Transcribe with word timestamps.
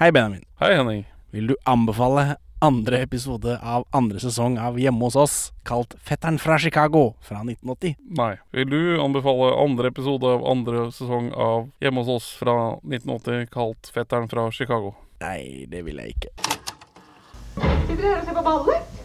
Hei, 0.00 0.12
Benjamin. 0.12 0.42
Hei, 0.60 0.76
Henning. 0.76 1.04
Vil 1.30 1.46
du 1.46 1.56
anbefale 1.68 2.36
andre 2.58 3.02
episode 3.02 3.58
av 3.60 3.82
andre 3.92 4.16
sesong 4.22 4.54
av 4.56 4.78
Hjemme 4.80 5.04
hos 5.04 5.16
oss, 5.20 5.34
kalt 5.68 5.92
Fetteren 6.00 6.38
fra 6.40 6.56
Chicago 6.58 7.02
fra 7.20 7.42
1980? 7.42 7.98
Nei. 8.16 8.30
Vil 8.56 8.70
du 8.70 8.80
anbefale 9.04 9.50
andre 9.60 9.90
episode 9.92 10.24
av 10.24 10.46
andre 10.48 10.86
sesong 10.88 11.28
av 11.36 11.68
Hjemme 11.84 12.00
hos 12.00 12.14
oss 12.14 12.30
fra 12.40 12.56
1980, 12.80 13.44
kalt 13.52 13.92
Fetteren 13.92 14.32
fra 14.32 14.48
Chicago? 14.48 14.94
Nei, 15.20 15.66
det 15.68 15.84
vil 15.84 16.00
jeg 16.00 16.16
ikke. 16.16 16.32
Sitter 17.60 18.00
dere 18.00 18.14
her 18.14 18.22
og 18.22 18.30
ser 18.30 18.38
på 18.38 18.46
ballet? 18.48 19.00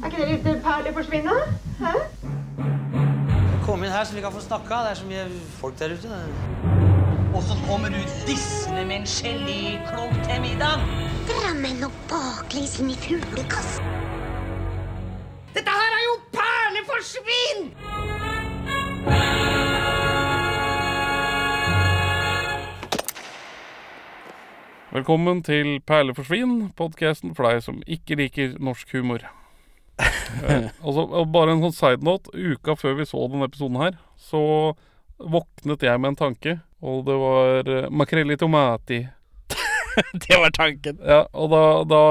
Er 0.00 0.06
ikke 0.08 0.22
det 0.22 0.30
litt 0.32 0.64
perleforsvinne? 0.64 1.40
Hæ? 1.84 1.98
Kom 3.68 3.84
inn 3.84 3.92
her 3.92 4.08
så 4.08 4.16
vi 4.16 4.24
kan 4.24 4.32
få 4.32 4.48
snakka. 4.48 4.80
Det 4.86 4.94
er 4.96 5.02
så 5.04 5.12
mye 5.12 5.28
folk 5.60 5.76
der 5.76 5.92
ute. 5.92 6.88
Og 7.30 7.42
så 7.42 7.54
kommer 7.66 7.88
du 7.88 7.98
dissende 8.26 8.82
med 8.86 8.96
en 8.96 9.06
geléklump 9.06 10.14
til 10.26 10.40
middag. 10.42 10.80
Drammen 11.28 11.84
og 11.86 11.92
baklengs 12.10 12.72
inn 12.82 12.88
i 12.90 12.96
fuglekassen. 12.98 13.84
Dette 15.54 15.74
her 15.76 15.92
er 15.94 16.02
jo 16.08 16.14
perleforsvinn! 16.34 17.60
Velkommen 24.90 25.44
til 25.46 25.76
Perleforsvinn, 25.86 26.72
podkasten 26.74 27.36
for 27.38 27.46
deg 27.46 27.62
som 27.62 27.78
ikke 27.86 28.18
liker 28.18 28.56
norsk 28.58 28.90
humor. 28.96 29.22
eh, 30.02 30.66
altså, 30.82 31.06
bare 31.30 31.54
en 31.54 31.62
sånn 31.68 31.76
side 31.78 32.02
note. 32.02 32.34
Uka 32.34 32.74
før 32.74 32.98
vi 32.98 33.06
så 33.06 33.22
denne 33.30 33.46
episoden 33.46 33.78
her, 33.84 34.02
så 34.18 34.42
våknet 35.22 35.86
jeg 35.86 36.02
med 36.02 36.16
en 36.16 36.20
tanke. 36.24 36.56
Og 36.80 37.04
det 37.06 37.16
var 37.20 37.68
uh, 37.68 37.90
makrell 37.92 38.32
i 38.32 38.38
tomati. 38.40 39.02
det 40.24 40.38
var 40.38 40.50
tanken. 40.56 40.98
Ja, 41.04 41.24
og, 41.32 41.50
da, 41.52 41.62
da, 41.88 42.02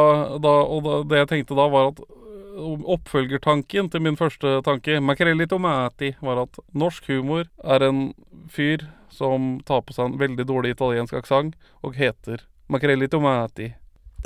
da, 0.41 0.55
og 0.67 1.09
det 1.09 1.23
jeg 1.23 1.31
tenkte 1.31 1.57
da, 1.57 1.65
var 1.71 1.93
at 1.93 2.01
øh, 2.03 2.85
oppfølgertanken 2.95 3.89
til 3.89 4.03
min 4.03 4.19
første 4.19 4.59
tanke, 4.65 4.99
makrell 5.01 5.41
i 5.41 5.49
tomati, 5.49 6.13
var 6.21 6.43
at 6.43 6.61
norsk 6.73 7.09
humor 7.09 7.47
er 7.63 7.87
en 7.87 8.09
fyr 8.51 8.85
som 9.13 9.57
tar 9.65 9.81
på 9.85 9.95
seg 9.95 10.11
en 10.11 10.19
veldig 10.21 10.45
dårlig 10.47 10.75
italiensk 10.75 11.17
aksent 11.17 11.57
og 11.83 11.97
heter 11.97 12.45
makrell 12.69 13.03
i 13.03 13.11
tomati. 13.11 13.71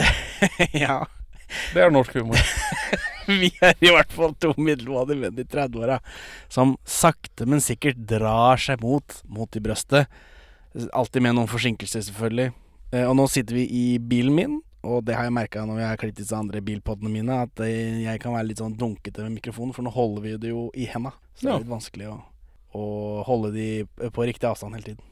ja. 0.86 1.04
Det 1.74 1.84
er 1.84 1.94
norsk 1.94 2.16
humor. 2.18 2.40
Vi 3.28 3.50
er 3.64 3.78
i 3.80 3.92
hvert 3.94 4.12
fall 4.12 4.34
to 4.42 4.52
middelmådige 4.58 5.22
menn 5.22 5.40
i 5.40 5.46
30-åra 5.48 6.00
som 6.52 6.76
sakte, 6.84 7.46
men 7.48 7.64
sikkert 7.64 8.02
drar 8.10 8.60
seg 8.60 8.82
mot, 8.84 9.22
mot 9.30 9.56
i 9.56 9.62
brøstet. 9.64 10.12
Alltid 10.94 11.22
med 11.22 11.36
noen 11.38 11.48
forsinkelser, 11.52 12.02
selvfølgelig. 12.08 12.52
Eh, 12.94 13.06
Og 13.10 13.16
nå 13.20 13.28
sitter 13.30 13.56
vi 13.60 13.68
i 13.70 13.86
bilen 14.00 14.34
min, 14.36 14.60
og 14.84 15.06
det 15.06 15.16
har 15.16 15.24
jeg 15.30 15.34
merka 15.36 15.64
når 15.66 15.80
jeg 15.80 15.88
har 15.92 15.98
klippet 16.02 16.22
disse 16.24 16.36
andre 16.36 16.62
bilpodene 16.66 17.12
mine, 17.14 17.42
at 17.46 17.60
eh, 17.64 18.02
jeg 18.04 18.20
kan 18.24 18.34
være 18.34 18.48
litt 18.50 18.62
sånn 18.62 18.76
dunkete 18.78 19.24
med 19.28 19.38
mikrofonen, 19.40 19.74
for 19.74 19.86
nå 19.86 19.94
holder 19.94 20.22
vi 20.26 20.36
det 20.38 20.50
jo 20.52 20.68
i 20.76 20.86
henda. 20.90 21.14
Så 21.36 21.46
det 21.48 21.54
er 21.54 21.64
litt 21.64 21.72
vanskelig 21.72 22.10
å, 22.12 22.18
å 22.78 22.84
holde 23.30 23.52
de 23.56 23.68
på 24.14 24.26
riktig 24.28 24.50
avstand 24.50 24.76
hele 24.78 24.92
tiden. 24.94 25.10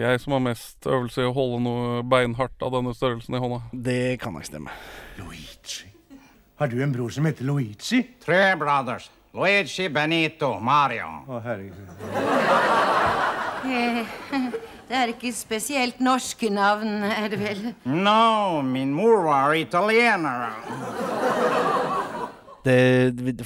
Jeg 0.00 0.18
som 0.22 0.32
har 0.32 0.40
mest 0.40 0.86
øvelse 0.88 1.20
i 1.20 1.28
å 1.28 1.34
holde 1.36 1.58
noe 1.62 2.00
beinhardt 2.08 2.62
av 2.64 2.72
denne 2.72 2.94
størrelsen 2.96 3.36
i 3.36 3.40
hånda. 3.42 3.58
Det 3.76 3.98
kan 4.22 4.32
nok 4.34 4.46
stemme. 4.48 4.72
Luigi. 5.18 5.90
Har 6.58 6.68
du 6.72 6.80
en 6.82 6.92
bror 6.92 7.12
som 7.12 7.28
heter 7.28 7.44
Luigi? 7.44 8.00
Tre 8.24 8.40
brothers. 8.58 9.10
Luigi, 9.36 9.86
Benito, 9.92 10.54
Mario. 10.64 11.12
Å, 11.28 11.42
herregud. 11.44 13.29
Det 14.90 14.98
er 14.98 15.12
ikke 15.12 15.30
spesielt 15.30 16.00
norske 16.02 16.48
navn, 16.50 17.04
er 17.06 17.28
det 17.30 17.38
vel? 17.38 17.60
No, 17.86 18.58
min 18.66 18.90
mor 18.90 19.20
var 19.28 19.54
italiener. 19.54 20.50
Det, 22.66 22.74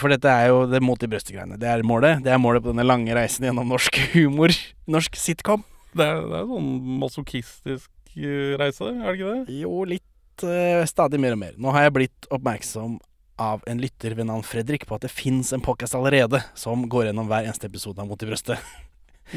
for 0.01 0.09
dette 0.15 0.31
er 0.33 0.49
jo 0.49 0.63
det 0.71 0.81
mot 0.81 1.05
i 1.05 1.11
brøstet-greiene. 1.13 1.59
Det 1.61 1.69
er 1.69 1.85
målet. 1.85 2.25
Det 2.25 2.33
er 2.33 2.41
målet 2.41 2.65
på 2.65 2.73
denne 2.73 2.87
lange 2.89 3.13
reisen 3.15 3.45
gjennom 3.45 3.69
norsk 3.75 4.01
humor. 4.15 4.57
Norsk 4.89 5.21
sitcom. 5.21 5.67
Det 5.93 6.07
er, 6.09 6.25
det 6.33 6.41
er 6.41 6.49
sånn 6.49 6.73
masochistisk 7.05 8.17
øh, 8.17 8.57
reise, 8.59 8.89
er 8.89 9.05
det 9.05 9.15
ikke 9.19 9.37
det? 9.37 9.61
Jo, 9.61 9.77
litt 9.87 10.09
Uh, 10.43 10.83
stadig 10.91 11.21
mer 11.23 11.37
og 11.37 11.39
mer. 11.39 11.53
Nå 11.63 11.71
har 11.71 11.85
jeg 11.87 11.95
blitt 11.95 12.27
oppmerksom 12.35 12.97
av 13.39 13.63
en 13.71 13.79
lytter 13.79 14.17
ved 14.19 14.27
navn 14.27 14.43
Fredrik 14.47 14.83
på 14.87 14.97
at 14.97 15.05
det 15.07 15.13
fins 15.15 15.53
en 15.55 15.63
podcast 15.63 15.95
allerede 15.95 16.41
som 16.59 16.89
går 16.91 17.09
gjennom 17.09 17.29
hver 17.31 17.47
eneste 17.47 17.71
episode 17.71 18.03
av 18.03 18.09
Mot 18.11 18.23
i 18.23 18.27
brøstet. 18.27 18.59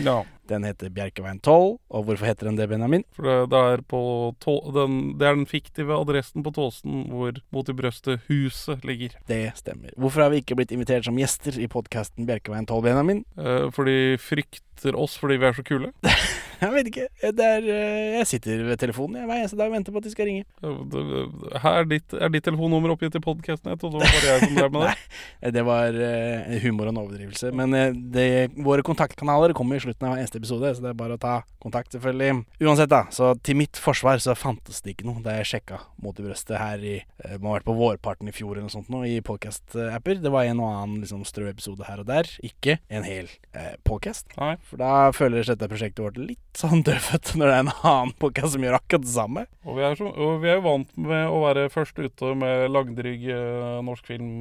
Ja. 0.01 0.23
Den 0.49 0.65
heter 0.67 0.91
Bjerkeveien 0.93 1.39
12. 1.43 1.77
Og 1.91 2.05
hvorfor 2.07 2.29
heter 2.29 2.49
den 2.49 2.57
det, 2.59 2.69
Benjamin? 2.71 3.03
For 3.15 3.27
det, 3.27 3.59
er 3.59 3.83
den, 3.83 4.97
det 5.19 5.27
er 5.27 5.35
den 5.39 5.47
fiktive 5.49 5.97
adressen 5.97 6.45
på 6.45 6.53
Tåsen 6.55 7.07
hvor 7.11 7.37
Mot 7.53 7.69
i 7.71 7.75
brøstet-huset 7.77 8.85
ligger. 8.87 9.17
Det 9.29 9.41
stemmer. 9.59 9.93
Hvorfor 9.97 10.25
har 10.25 10.33
vi 10.33 10.41
ikke 10.43 10.57
blitt 10.59 10.73
invitert 10.75 11.07
som 11.07 11.17
gjester 11.19 11.57
i 11.59 11.67
podkasten 11.71 12.27
Bjerkeveien 12.27 12.67
12, 12.67 12.83
Benjamin? 12.87 13.23
Eh, 13.37 13.67
for 13.75 13.87
de 13.89 14.17
frykter 14.21 14.95
oss 14.97 15.15
fordi 15.17 15.39
vi 15.41 15.47
er 15.49 15.55
så 15.57 15.63
kule. 15.65 15.93
Jeg 16.57 16.73
vet 16.73 16.87
ikke. 16.89 17.03
Det 17.37 17.45
er, 17.45 17.65
eh, 17.69 18.15
jeg 18.17 18.25
sitter 18.31 18.63
ved 18.65 18.79
telefonen 18.81 19.19
jeg, 19.19 19.27
hver 19.29 19.41
eneste 19.43 19.57
dag 19.59 19.69
og 19.69 19.75
venter 19.75 19.93
på 19.93 19.99
at 20.01 20.05
de 20.07 20.09
skal 20.09 20.25
ringe. 20.25 20.45
Eh, 20.65 21.57
Her 21.61 21.83
er 21.83 21.85
ditt, 21.91 22.15
er 22.17 22.31
ditt 22.33 22.47
telefonnummer 22.47 22.95
oppgitt 22.95 23.13
i 23.13 23.21
podkasten. 23.21 23.69
Jeg 23.75 23.77
trodde 23.83 23.99
det 24.01 24.07
var 24.07 24.15
bare 24.15 24.31
jeg 24.31 24.41
som 24.47 24.55
drev 24.57 24.73
med 24.73 24.81
det. 24.87 24.95
Nei, 25.43 25.51
Det 25.53 25.63
var 25.67 25.99
eh, 26.07 26.55
humor 26.63 26.89
og 26.89 26.95
en 26.95 27.01
overdrivelse. 27.03 27.51
Men 27.61 27.77
eh, 27.77 27.93
det, 27.93 28.25
våre 28.65 28.81
kontaktkanaler 28.89 29.53
kommer 29.57 29.77
i 29.77 29.83
slutten 29.85 30.09
av 30.09 30.15
hver 30.15 30.23
eneste 30.37 30.53
episode, 30.53 30.75
så 30.75 30.83
det 30.83 30.91
er 30.91 30.97
bare 30.97 31.17
å 31.17 31.21
ta 31.21 31.43
kontakt, 31.61 31.91
selvfølgelig. 31.91 32.45
Uansett, 32.61 32.89
da. 32.89 33.05
Så 33.11 33.33
til 33.43 33.57
mitt 33.57 33.77
forsvar 33.77 34.19
så 34.23 34.35
fantes 34.37 34.81
det 34.81 34.93
ikke 34.93 35.07
noe 35.07 35.23
da 35.25 35.37
jeg 35.39 35.49
sjekka 35.51 35.79
Mot 36.01 36.17
i 36.19 36.23
brøstet 36.23 36.57
her 36.59 36.83
i 36.85 36.95
eh, 37.01 37.37
Må 37.41 37.51
ha 37.51 37.57
vært 37.57 37.67
på 37.67 37.75
vårparten 37.77 38.29
i 38.29 38.35
fjor 38.35 38.53
eller 38.55 38.67
noe 38.67 38.73
sånt 38.73 38.91
nå, 38.93 39.03
i 39.07 39.19
podcast-apper. 39.25 40.21
Det 40.21 40.31
var 40.33 40.47
en 40.47 40.61
og 40.61 40.69
annen 40.69 41.01
liksom 41.03 41.25
strø 41.27 41.49
episode 41.49 41.87
her 41.87 42.03
og 42.03 42.09
der. 42.09 42.29
Ikke 42.45 42.77
en 42.89 43.07
hel 43.07 43.31
eh, 43.53 43.75
podcast. 43.87 44.29
Nei. 44.37 44.55
For 44.69 44.81
da 44.81 45.09
føler 45.15 45.47
dette 45.47 45.69
prosjektet 45.71 46.03
vårt 46.05 46.21
litt 46.21 46.43
sånn 46.57 46.85
dødfødt 46.87 47.35
når 47.37 47.49
det 47.51 47.57
er 47.57 47.65
en 47.65 47.75
annen 47.81 48.15
podcast 48.21 48.55
som 48.55 48.65
gjør 48.65 48.79
akkurat 48.79 49.05
det 49.05 49.13
samme. 49.13 49.45
Og 49.65 49.79
vi, 49.79 49.85
er 49.87 49.99
så, 49.99 50.09
og 50.13 50.41
vi 50.43 50.53
er 50.53 50.59
jo 50.59 50.67
vant 50.69 50.97
med 51.09 51.27
å 51.33 51.43
være 51.47 51.67
først 51.73 51.99
ute 51.99 52.33
med 52.37 52.67
langdrygg 52.73 53.29
eh, 53.33 53.77
norsk 53.87 54.13
film 54.13 54.33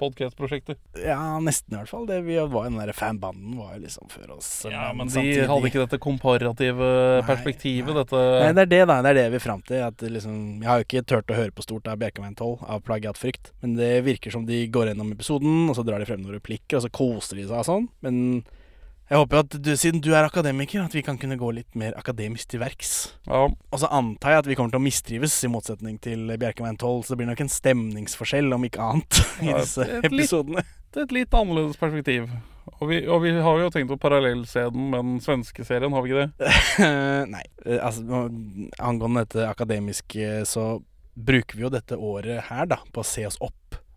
podcast-prosjekter. 0.00 0.76
Ja, 1.04 1.36
nesten 1.44 1.74
i 1.76 1.78
hvert 1.78 1.90
fall. 1.92 2.06
Det 2.08 2.18
vi 2.26 2.38
var 2.40 2.66
jo 2.66 2.70
den 2.72 2.80
der 2.80 2.92
fanbanden 2.96 3.58
var 3.60 3.74
jo 3.76 3.82
liksom 3.84 4.08
før 4.12 4.36
oss. 4.38 4.48
Ja, 4.68 4.88
men 4.96 5.06
de 5.10 5.14
samtidig- 5.18 5.48
hadde 5.50 5.70
ikke 5.70 5.84
dette 5.84 6.00
komparative 6.02 6.90
perspektivet. 7.28 7.94
Nei, 7.94 8.04
Dette 8.04 8.54
det 8.54 8.62
er 8.64 8.70
det, 8.72 8.82
da. 8.88 8.98
Det 9.02 9.10
er 9.12 9.18
det 9.20 9.26
vi 9.34 9.40
er 9.40 9.44
fram 9.46 9.62
til. 9.66 9.82
At 9.86 9.96
liksom, 10.02 10.36
jeg 10.62 10.68
har 10.70 10.80
jo 10.82 10.88
ikke 10.88 11.04
turt 11.06 11.30
å 11.32 11.38
høre 11.38 11.52
på 11.54 11.62
stort 11.66 11.88
av 11.92 11.98
Bjerkeveien 12.00 12.36
12 12.36 12.64
av 12.66 12.82
plagiatfrykt. 12.86 13.52
Men 13.62 13.76
det 13.76 13.92
virker 14.06 14.32
som 14.32 14.46
de 14.48 14.62
går 14.68 14.90
gjennom 14.92 15.12
episoden, 15.14 15.68
og 15.70 15.76
så 15.76 15.84
drar 15.86 15.98
de 16.02 16.08
frem 16.08 16.22
noen 16.24 16.38
replikker, 16.40 16.78
og 16.80 16.86
så 16.86 16.90
koser 16.90 17.36
de 17.40 17.46
seg 17.48 17.60
og 17.60 17.68
sånn. 17.68 17.88
Men 18.02 18.44
jeg 19.10 19.18
håper 19.18 19.40
at 19.42 19.54
du, 19.66 19.70
siden 19.76 20.00
du 20.04 20.12
er 20.14 20.26
akademiker, 20.28 20.84
at 20.86 20.94
vi 20.94 21.02
kan 21.02 21.16
kunne 21.18 21.36
gå 21.40 21.48
litt 21.56 21.74
mer 21.78 21.96
akademisk 21.98 22.52
til 22.52 22.60
verks. 22.62 22.92
Ja, 23.26 23.48
Og 23.50 23.80
så 23.82 23.88
antar 23.90 24.36
jeg 24.36 24.42
at 24.44 24.50
vi 24.50 24.54
kommer 24.58 24.70
til 24.70 24.78
å 24.80 24.84
mistrives, 24.86 25.34
i 25.44 25.50
motsetning 25.50 25.96
til 26.02 26.28
Bjerkeveien 26.38 26.78
12. 26.78 27.02
Så 27.08 27.12
det 27.14 27.18
blir 27.22 27.30
nok 27.32 27.42
en 27.42 27.50
stemningsforskjell, 27.50 28.52
om 28.54 28.64
ikke 28.68 28.84
annet, 28.86 29.20
i 29.42 29.50
Ja, 29.50 29.58
disse 29.64 29.82
et 29.88 30.06
litt- 30.08 30.12
episodene. 30.28 30.62
det 30.94 31.02
er 31.02 31.08
et 31.08 31.16
litt 31.18 31.34
annerledes 31.34 31.76
perspektiv. 31.80 32.30
Og 32.80 32.86
vi, 32.88 33.00
og 33.10 33.22
vi 33.24 33.32
har 33.42 33.58
jo 33.64 33.70
tenkt 33.74 33.90
på 33.90 33.98
parallellscenen 34.00 34.90
med 34.92 35.02
den 35.04 35.18
svenske 35.24 35.64
serien, 35.66 35.92
har 35.92 36.04
vi 36.06 36.12
ikke 36.12 36.28
det? 36.28 36.52
Nei. 37.34 37.42
eh, 37.66 37.80
Altså, 37.82 38.28
angående 38.78 39.24
dette 39.26 39.48
akademiske, 39.50 40.44
så 40.46 40.76
bruker 41.20 41.58
vi 41.58 41.64
jo 41.66 41.72
dette 41.74 41.98
året 41.98 42.46
her, 42.46 42.68
da, 42.70 42.78
på 42.94 43.02
å 43.02 43.06
se 43.06 43.26
oss 43.26 43.40
opp 43.42 43.56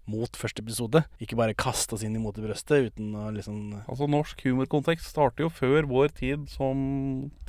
mot 0.10 0.36
første 0.36 0.64
episode. 0.64 1.04
Ikke 1.24 1.38
bare 1.40 1.56
kaste 1.58 1.96
oss 1.96 2.04
inn 2.04 2.18
imot 2.18 2.34
Mot 2.34 2.40
i 2.40 2.46
brøstet 2.46 2.88
uten 2.88 3.12
å 3.20 3.26
liksom 3.36 3.58
Altså 3.84 4.08
Norsk 4.10 4.40
humorkontekst 4.48 5.10
starter 5.12 5.44
jo 5.44 5.50
før 5.54 5.86
vår 5.90 6.14
tid 6.16 6.46
som 6.50 6.78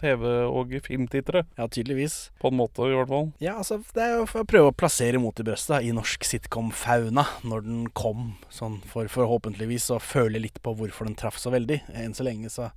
TV- 0.00 0.48
og 0.50 0.74
filmtittere. 0.84 1.44
Ja, 1.56 1.68
tydeligvis. 1.70 2.30
På 2.42 2.50
en 2.50 2.58
måte, 2.58 2.88
i 2.90 2.96
hvert 2.96 3.08
fall. 3.08 3.30
Ja, 3.40 3.56
altså, 3.62 3.78
det 3.94 4.02
er 4.02 4.16
jo 4.18 4.26
for 4.28 4.42
å 4.42 4.48
prøve 4.50 4.72
å 4.72 4.76
plassere 4.76 5.20
Mot 5.22 5.40
i 5.40 5.46
brøstet 5.46 5.76
da, 5.76 5.80
i 5.80 5.94
norsk 5.94 6.26
sitcom-fauna 6.26 7.24
når 7.46 7.64
den 7.64 7.84
kom, 7.96 8.34
sånn 8.52 8.80
for 8.90 9.08
forhåpentligvis 9.08 9.88
å 9.94 10.02
føle 10.02 10.42
litt 10.42 10.60
på 10.64 10.74
hvorfor 10.76 11.08
den 11.08 11.16
traff 11.16 11.38
så 11.40 11.54
veldig. 11.54 11.80
Enn 11.94 12.16
så 12.18 12.26
lenge, 12.26 12.50
så 12.52 12.72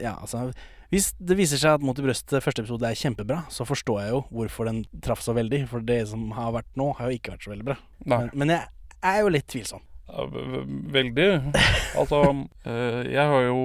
Ja, 0.00 0.14
altså 0.20 0.52
Hvis 0.92 1.10
det 1.20 1.36
viser 1.36 1.60
seg 1.60 1.76
at 1.78 1.84
Mot 1.84 1.98
i 1.98 2.04
brøstet 2.04 2.44
første 2.44 2.62
episode 2.64 2.88
er 2.88 2.96
kjempebra, 2.98 3.42
så 3.52 3.66
forstår 3.68 4.00
jeg 4.02 4.12
jo 4.14 4.20
hvorfor 4.32 4.68
den 4.68 4.82
traff 5.04 5.22
så 5.24 5.34
veldig. 5.36 5.64
For 5.70 5.84
det 5.84 6.02
som 6.10 6.30
har 6.36 6.52
vært 6.56 6.68
nå, 6.80 6.90
har 6.98 7.10
jo 7.10 7.18
ikke 7.18 7.34
vært 7.34 7.46
så 7.46 7.52
veldig 7.54 7.68
bra. 7.70 7.76
Men, 8.04 8.30
men 8.34 8.54
jeg 8.54 8.68
er 9.12 9.20
jo 9.22 9.32
litt 9.32 9.48
tvilsom. 9.52 9.84
Ja, 10.12 10.26
veldig. 10.92 11.28
Altså, 11.98 12.22
eh, 12.68 13.00
jeg 13.12 13.28
har 13.32 13.46
jo 13.48 13.62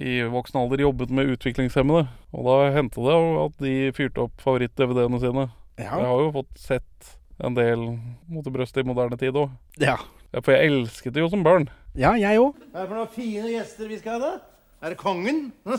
i 0.00 0.18
voksen 0.32 0.60
alder 0.60 0.80
jobbet 0.84 1.10
med 1.12 1.32
utviklingshemmede. 1.34 2.06
Og 2.36 2.46
da 2.46 2.58
hendte 2.76 3.02
det 3.04 3.16
at 3.44 3.56
de 3.64 3.74
fyrte 3.96 4.24
opp 4.26 4.44
favoritt-DVD-ene 4.44 5.20
sine. 5.22 5.48
Jeg 5.80 5.88
har 5.88 6.22
jo 6.24 6.30
fått 6.34 6.60
sett 6.60 7.14
en 7.40 7.56
del 7.56 7.86
mot 8.28 8.44
i 8.46 8.52
brøstet 8.52 8.84
i 8.84 8.88
moderne 8.88 9.16
tid 9.20 9.36
òg. 9.40 9.52
Ja, 9.80 9.96
For 10.36 10.52
jeg 10.52 10.68
elsket 10.70 11.16
det 11.16 11.22
jo 11.24 11.30
som 11.32 11.44
barn. 11.44 11.70
ja 11.96 12.12
jeg 12.20 12.38
òg. 12.40 12.58
Hva 12.70 12.82
er 12.82 12.84
det 12.84 12.90
for 12.90 12.98
noen 13.00 13.14
fine 13.14 13.52
gjester 13.54 13.88
vi 13.88 13.98
skal 14.00 14.20
ha, 14.20 14.28
da? 14.28 14.49
Er 14.82 14.88
det 14.88 14.96
kongen? 14.96 15.52
det, 15.64 15.72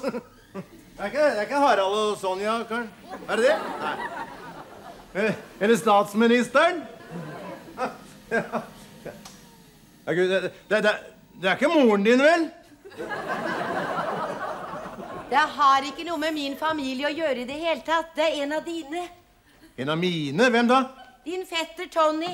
er 1.00 1.06
ikke, 1.06 1.20
det 1.20 1.38
er 1.38 1.42
ikke 1.42 1.62
Harald 1.64 1.96
og 1.98 2.18
Sonja, 2.22 2.60
kanskje? 2.70 3.18
Er 3.28 3.40
det 3.40 3.46
det? 3.48 3.56
Nei. 3.82 3.96
Eh, 5.16 5.34
Eller 5.60 5.76
statsministeren? 5.76 6.84
Ja, 10.06 10.14
Gud, 10.14 10.30
det, 10.30 10.42
det, 10.70 10.78
det, 10.84 10.92
det 11.42 11.50
er 11.50 11.58
ikke 11.60 11.68
moren 11.70 12.04
din, 12.04 12.22
vel? 12.24 12.46
Det 15.30 15.44
har 15.58 15.86
ikke 15.86 16.06
noe 16.08 16.18
med 16.20 16.34
min 16.34 16.56
familie 16.60 17.10
å 17.10 17.14
gjøre 17.14 17.44
i 17.44 17.46
det 17.50 17.58
hele 17.60 17.84
tatt. 17.86 18.16
Det 18.16 18.24
er 18.26 18.40
en 18.46 18.56
av 18.58 18.66
dine. 18.66 19.04
En 19.78 19.94
av 19.94 20.00
mine? 20.02 20.48
Hvem 20.56 20.72
da? 20.72 20.80
Din 21.28 21.46
fetter 21.46 21.92
Tony. 21.94 22.34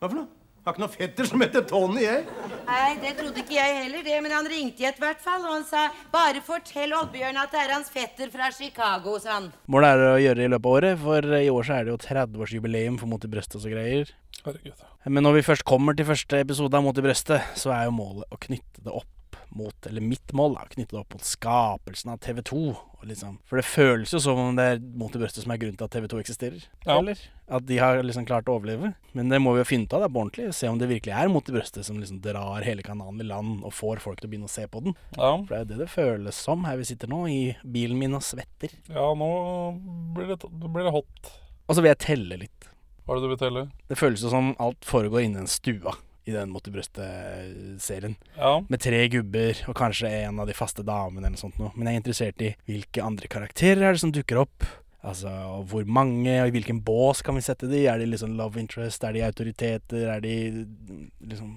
Hva 0.00 0.08
for 0.10 0.18
noe? 0.18 0.37
Har 0.68 0.74
ikke 0.74 0.82
noen 0.82 0.92
fetter 0.92 1.24
som 1.24 1.40
heter 1.40 1.62
Tony, 1.64 2.02
jeg. 2.02 2.24
Nei, 2.66 2.88
det 3.00 3.14
trodde 3.16 3.40
ikke 3.40 3.54
jeg 3.56 3.76
heller, 3.78 4.02
det, 4.04 4.16
men 4.20 4.34
han 4.36 4.48
ringte 4.52 4.82
i 4.84 4.88
et 4.90 4.98
hvert 5.00 5.22
fall, 5.24 5.46
og 5.46 5.54
han 5.54 5.62
sa 5.64 5.86
bare 6.12 6.42
fortell 6.44 6.92
Oddbjørn 6.92 7.38
at 7.40 7.54
det 7.54 7.62
er 7.62 7.72
hans 7.72 7.88
fetter 7.88 8.28
fra 8.34 8.50
Chicago, 8.52 9.14
sa 9.22 9.38
han. 9.38 9.46
Målet 9.72 9.94
er 9.94 10.04
å 10.10 10.18
gjøre 10.20 10.42
det 10.42 10.48
i 10.50 10.52
løpet 10.52 10.68
av 10.68 10.76
året, 10.76 11.00
for 11.06 11.38
i 11.38 11.48
år 11.48 11.64
så 11.64 11.78
er 11.78 11.88
det 11.88 11.94
jo 11.94 12.00
30-årsjubileum 12.04 12.98
for 13.00 13.08
Mot 13.08 13.24
i 13.24 13.30
brøstet 13.32 13.64
og 13.64 13.72
greier. 13.72 14.12
Herregud. 14.44 14.84
Men 15.08 15.24
når 15.24 15.38
vi 15.38 15.46
først 15.48 15.64
kommer 15.72 15.96
til 15.96 16.10
første 16.10 16.42
episode 16.44 16.76
av 16.76 16.84
Mot 16.84 17.00
i 17.00 17.06
brøstet, 17.08 17.48
så 17.56 17.72
er 17.72 17.88
jo 17.88 17.96
målet 18.02 18.28
å 18.28 18.40
knytte 18.44 18.84
det 18.84 18.92
opp 18.92 19.40
mot 19.56 19.86
Eller 19.88 20.04
mitt 20.04 20.36
mål, 20.36 20.58
Å 20.60 20.68
Knytte 20.68 20.92
det 20.92 21.00
opp 21.00 21.14
mot 21.16 21.24
skapelsen 21.24 22.12
av 22.12 22.20
TV2. 22.20 22.60
Liksom, 23.08 23.38
for 23.48 23.56
det 23.56 23.64
føles 23.64 24.12
jo 24.12 24.20
som 24.20 24.36
om 24.42 24.60
det 24.60 24.66
er 24.74 24.84
Mot 25.00 25.16
i 25.16 25.24
brøstet 25.24 25.46
som 25.46 25.56
er 25.56 25.64
grunnen 25.64 25.80
til 25.80 25.88
at 25.88 25.96
TV2 25.96 26.20
eksisterer. 26.20 26.68
Ja. 26.84 26.98
Eller? 26.98 27.24
At 27.48 27.64
de 27.64 27.78
har 27.80 27.96
liksom 28.04 28.26
klart 28.28 28.48
å 28.50 28.58
overleve. 28.58 28.90
Men 29.16 29.32
det 29.32 29.38
må 29.40 29.54
vi 29.54 29.62
jo 29.62 29.68
finne 29.70 29.88
ut 29.88 29.94
av 29.96 30.02
da, 30.04 30.08
på 30.12 30.20
ordentlig. 30.20 30.50
Se 30.56 30.68
om 30.68 30.76
det 30.80 30.90
virkelig 30.90 31.14
er 31.16 31.30
Mot 31.32 31.48
i 31.48 31.54
brøstet 31.54 31.86
som 31.86 31.96
liksom 32.00 32.20
drar 32.24 32.64
hele 32.66 32.84
kanalen 32.84 33.22
i 33.24 33.28
land 33.28 33.62
og 33.64 33.72
får 33.72 34.02
folk 34.04 34.20
til 34.20 34.28
å 34.28 34.32
begynne 34.34 34.50
å 34.50 34.52
se 34.52 34.66
på 34.68 34.82
den. 34.84 34.96
Ja. 35.16 35.30
For 35.40 35.54
det 35.54 35.58
er 35.58 35.64
jo 35.64 35.70
det 35.70 35.78
det 35.84 35.90
føles 35.92 36.40
som 36.48 36.66
her 36.68 36.76
vi 36.80 36.88
sitter 36.90 37.08
nå, 37.08 37.22
i 37.32 37.54
bilen 37.64 37.96
min 38.00 38.16
og 38.18 38.24
svetter. 38.26 38.74
ja, 38.92 39.06
nå 39.16 39.30
blir 40.16 40.34
det, 40.34 40.42
blir 40.44 40.88
det 40.90 40.92
hot. 40.94 41.32
Og 41.68 41.76
så 41.76 41.84
vil 41.84 41.92
jeg 41.92 42.04
telle 42.04 42.42
litt. 42.44 42.68
Hva 43.04 43.14
er 43.16 43.20
det 43.22 43.24
du 43.24 43.32
vil 43.32 43.40
telle? 43.40 43.64
Det 43.88 43.96
føles 43.96 44.22
jo 44.24 44.32
som 44.32 44.52
alt 44.60 44.84
foregår 44.84 45.24
inni 45.24 45.40
den 45.40 45.48
stua 45.48 45.96
i 46.28 46.34
den 46.34 46.50
Mot 46.52 46.66
i 46.68 46.72
brøstet-serien. 46.74 48.18
Ja. 48.36 48.58
Med 48.68 48.82
tre 48.84 49.00
gubber 49.08 49.62
og 49.68 49.76
kanskje 49.78 50.10
en 50.26 50.42
av 50.42 50.48
de 50.50 50.56
faste 50.56 50.84
damene 50.84 51.24
eller 51.24 51.38
noe 51.38 51.40
sånt 51.40 51.56
noe. 51.60 51.72
Men 51.74 51.88
jeg 51.88 51.96
er 51.96 52.02
interessert 52.02 52.44
i 52.44 52.50
hvilke 52.68 53.04
andre 53.04 53.30
karakterer 53.32 53.86
er 53.88 53.96
det 53.96 54.02
som 54.04 54.12
dukker 54.12 54.42
opp. 54.44 54.66
Altså, 55.08 55.30
og 55.30 55.64
hvor 55.70 55.86
mange, 55.88 56.34
og 56.42 56.50
i 56.50 56.54
hvilken 56.58 56.82
bås 56.84 57.22
kan 57.24 57.38
vi 57.38 57.44
sette 57.44 57.68
de? 57.70 57.86
Er 57.88 58.00
de 58.00 58.08
liksom 58.10 58.36
love 58.36 58.60
interest? 58.60 59.04
Er 59.04 59.16
de 59.16 59.24
autoriteter? 59.24 60.08
Er 60.16 60.24
de 60.24 60.34
liksom 61.24 61.56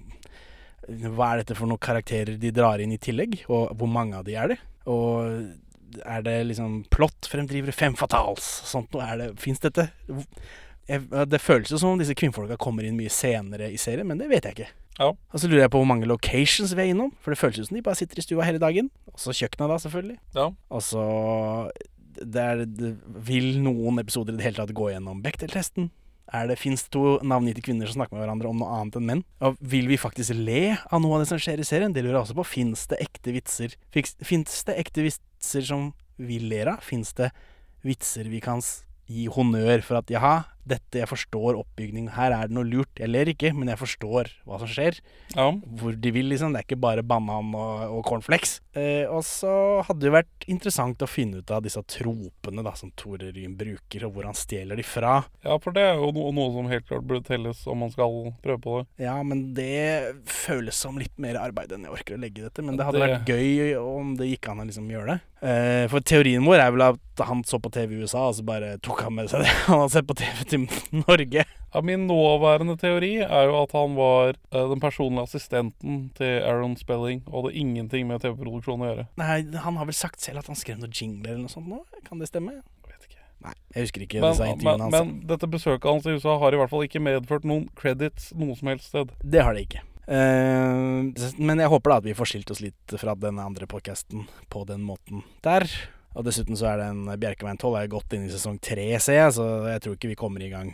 Hva 0.87 1.33
er 1.33 1.41
dette 1.41 1.55
for 1.57 1.69
noen 1.69 1.81
karakterer 1.81 2.39
de 2.41 2.53
drar 2.55 2.81
inn 2.81 2.95
i 2.95 3.01
tillegg? 3.01 3.41
Og 3.51 3.75
hvor 3.77 3.91
mange 3.91 4.17
av 4.17 4.25
de 4.27 4.37
er 4.39 4.53
det? 4.53 4.59
Og 4.89 6.01
er 6.07 6.23
det 6.23 6.37
liksom 6.47 6.83
plott, 6.93 7.27
fremdrivere, 7.29 7.75
fem 7.75 7.95
fatals? 7.99 8.47
Sånt 8.69 8.93
noe? 8.95 9.07
Det 9.19 9.31
Fins 9.41 9.61
dette? 9.63 9.89
Jeg, 10.89 11.05
det 11.29 11.39
føles 11.43 11.71
jo 11.71 11.79
som 11.79 11.93
om 11.93 11.99
disse 12.01 12.15
kvinnfolka 12.17 12.57
kommer 12.59 12.87
inn 12.87 12.97
mye 12.97 13.11
senere 13.13 13.69
i 13.71 13.79
serien, 13.79 14.07
men 14.07 14.19
det 14.19 14.31
vet 14.31 14.47
jeg 14.47 14.57
ikke. 14.57 14.71
Ja. 14.97 15.11
Og 15.13 15.39
så 15.39 15.47
lurer 15.47 15.65
jeg 15.65 15.71
på 15.73 15.79
hvor 15.79 15.87
mange 15.87 16.09
locations 16.09 16.73
vi 16.75 16.83
er 16.83 16.91
innom, 16.93 17.13
for 17.21 17.33
det 17.33 17.39
føles 17.39 17.59
jo 17.61 17.67
som 17.67 17.77
de 17.77 17.85
bare 17.85 17.99
sitter 17.99 18.19
i 18.19 18.25
stua 18.25 18.47
hele 18.47 18.61
dagen. 18.61 18.89
Også 19.13 19.35
kjøkkenet, 19.37 19.71
da, 19.71 19.77
selvfølgelig. 19.85 20.17
Ja. 20.35 20.49
Og 20.71 20.83
så 20.85 21.05
det 22.23 22.41
er, 22.41 22.65
Vil 23.27 23.57
noen 23.63 23.99
episoder 24.01 24.35
i 24.35 24.39
det 24.39 24.47
hele 24.49 24.61
tatt 24.61 24.75
gå 24.77 24.91
gjennom 24.93 25.23
Bechdel-testen? 25.25 25.89
Er 26.31 26.47
det 26.47 26.61
to 26.93 27.17
navngitte 27.27 27.63
kvinner 27.65 27.89
som 27.89 27.99
snakker 27.99 28.15
med 28.15 28.23
hverandre 28.23 28.47
om 28.47 28.61
noe 28.61 28.75
annet 28.77 28.95
enn 28.95 29.07
menn? 29.07 29.23
Og 29.43 29.57
vil 29.59 29.89
vi 29.91 29.99
faktisk 29.99 30.31
le 30.37 30.77
av 30.87 31.01
noe 31.03 31.17
av 31.17 31.23
det 31.23 31.31
som 31.31 31.41
skjer 31.41 31.59
i 31.59 31.67
serien? 31.67 31.91
Det 31.91 32.05
lurer 32.05 32.21
jeg 32.21 32.27
også 32.27 32.37
på. 32.37 32.47
Fins 32.47 32.85
det 32.87 33.01
ekte 33.03 33.33
vitser 33.35 33.75
Fins 33.91 34.63
det 34.69 34.77
ekte 34.79 35.03
vitser 35.03 35.67
som 35.67 35.89
vi 36.15 36.39
ler 36.39 36.71
av? 36.71 36.85
Fins 36.87 37.11
det 37.17 37.33
vitser 37.83 38.29
vi 38.31 38.39
kan 38.43 38.63
gi 39.11 39.27
honnør 39.27 39.83
for 39.83 39.99
at 39.99 40.11
jaha, 40.13 40.45
dette 40.67 40.99
jeg 41.01 41.07
forstår 41.09 41.57
oppbygning, 41.59 42.09
her 42.15 42.31
er 42.35 42.47
det 42.47 42.55
noe 42.55 42.67
lurt. 42.67 42.91
Jeg 42.99 43.09
ler 43.09 43.31
ikke, 43.33 43.53
men 43.57 43.67
jeg 43.71 43.79
forstår 43.81 44.29
hva 44.45 44.59
som 44.61 44.67
skjer. 44.71 44.99
Ja. 45.35 45.49
Hvor 45.51 45.95
de 45.97 46.11
vil, 46.15 46.29
liksom. 46.31 46.53
Det 46.53 46.61
er 46.61 46.67
ikke 46.69 46.79
bare 46.81 47.03
banan 47.03 47.53
og, 47.55 47.85
og 47.97 48.03
cornflakes. 48.07 48.59
Eh, 48.77 49.03
og 49.11 49.23
så 49.27 49.81
hadde 49.87 50.05
det 50.05 50.13
vært 50.15 50.45
interessant 50.47 51.01
å 51.03 51.09
finne 51.09 51.41
ut 51.41 51.51
av 51.51 51.63
disse 51.65 51.81
tropene 51.91 52.63
da, 52.63 52.71
som 52.79 52.91
Tore 52.95 53.31
Ryen 53.35 53.57
bruker, 53.59 54.05
og 54.07 54.13
hvor 54.15 54.29
han 54.29 54.37
stjeler 54.37 54.79
de 54.79 54.85
fra. 54.87 55.17
ja, 55.43 55.57
for 55.61 55.75
det 55.75 55.83
er 55.89 55.95
jo 55.99 56.11
no 56.15 56.29
noe 56.35 56.53
som 56.55 56.69
helt 56.71 56.87
klart 56.87 57.03
burde 57.07 57.25
telles 57.27 57.65
om 57.67 57.81
man 57.83 57.91
skal 57.91 58.31
prøve 58.43 58.61
på 58.63 58.77
det. 58.79 59.05
Ja, 59.07 59.17
men 59.23 59.53
det 59.57 60.21
føles 60.29 60.75
som 60.77 60.97
litt 61.01 61.17
mer 61.21 61.37
arbeid 61.41 61.71
enn 61.75 61.83
jeg 61.87 61.95
orker 61.97 62.15
å 62.17 62.21
legge 62.21 62.41
i 62.43 62.47
dette. 62.47 62.63
Men 62.63 62.77
det 62.79 62.85
hadde 62.87 62.99
Det- 62.99 63.09
vært 63.09 63.25
gøy 63.33 63.75
om 63.81 64.15
det 64.17 64.29
gikk 64.31 64.49
an 64.51 64.59
å 64.63 64.65
liksom 64.69 64.87
gjøre 64.91 65.07
det. 65.15 65.19
Eh, 65.41 65.87
for 65.89 65.99
teorien 66.05 66.43
vår 66.45 66.59
er 66.61 66.71
vel 66.71 66.81
at 66.85 67.25
han 67.25 67.41
så 67.43 67.57
på 67.59 67.71
TV 67.73 67.95
i 67.95 68.01
USA, 68.03 68.27
og 68.29 68.35
så 68.35 68.43
bare 68.45 68.77
tok 68.77 69.01
han 69.01 69.15
med 69.15 69.27
seg 69.29 69.41
det 69.41 69.47
han 69.67 69.79
hadde 69.81 69.91
sett 69.95 70.07
på 70.07 70.15
TV 70.15 70.43
til 70.51 70.67
Norge. 71.05 71.45
Ja, 71.71 71.81
min 71.87 72.03
nåværende 72.09 72.75
teori 72.79 73.13
er 73.23 73.47
jo 73.47 73.55
at 73.61 73.75
han 73.77 73.95
var 73.95 74.33
eh, 74.35 74.65
den 74.73 74.81
personlige 74.83 75.23
assistenten 75.29 76.01
til 76.17 76.41
Aaron 76.43 76.75
Spelling, 76.79 77.23
og 77.29 77.45
hadde 77.45 77.55
ingenting 77.63 78.09
med 78.09 78.23
TV-produksjon 78.23 78.83
å 78.83 78.89
gjøre. 78.91 79.05
Nei, 79.21 79.37
han 79.63 79.79
har 79.79 79.87
vel 79.89 79.97
sagt 79.97 80.23
selv 80.23 80.43
at 80.43 80.51
han 80.51 80.59
skrev 80.59 80.81
noen 80.81 80.91
jingler 80.95 81.35
eller 81.37 81.45
noe 81.47 81.53
sånt 81.53 81.69
nå? 81.71 81.79
Kan 82.07 82.19
det 82.19 82.27
stemme? 82.31 82.57
Jeg 82.59 82.91
vet 82.91 83.07
ikke. 83.07 83.23
Nei, 83.45 83.53
jeg 83.73 83.87
husker 83.87 84.03
ikke 84.05 84.19
Men, 84.21 84.35
disse 84.35 84.49
men, 84.67 84.83
hans. 84.83 84.93
men 84.97 85.13
dette 85.31 85.47
besøket 85.49 85.87
hans 85.89 86.05
i 86.05 86.17
USA 86.17 86.35
har 86.43 86.53
i 86.53 86.59
hvert 86.59 86.73
fall 86.73 86.83
ikke 86.85 87.01
medført 87.01 87.47
noen 87.47 87.69
credits 87.79 88.29
noe 88.37 88.57
som 88.59 88.69
helst 88.73 88.91
sted. 88.91 89.15
Det 89.23 89.41
har 89.47 89.55
det 89.57 89.63
ikke. 89.69 89.85
Eh, 90.11 91.31
men 91.39 91.61
jeg 91.63 91.71
håper 91.71 91.93
da 91.93 91.97
at 92.01 92.07
vi 92.09 92.17
får 92.17 92.33
skilt 92.33 92.51
oss 92.51 92.61
litt 92.63 92.95
fra 92.99 93.15
den 93.15 93.39
andre 93.39 93.69
podcasten 93.69 94.27
på 94.51 94.65
den 94.67 94.83
måten 94.83 95.23
der. 95.45 95.69
Og 96.11 96.25
dessuten 96.27 96.57
så 96.59 96.73
er 96.73 96.81
den 96.83 97.05
Bjerkeveien 97.21 97.59
12 97.59 97.77
er 97.79 97.91
godt 97.91 98.15
inn 98.17 98.25
i 98.27 98.31
sesong 98.33 98.57
3 98.59 98.87
ser 98.99 99.19
jeg, 99.21 99.35
så 99.37 99.45
jeg 99.71 99.83
tror 99.83 99.95
ikke 99.95 100.11
vi 100.11 100.19
kommer 100.19 100.43
i 100.43 100.51
gang 100.51 100.73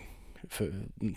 før, 0.53 0.71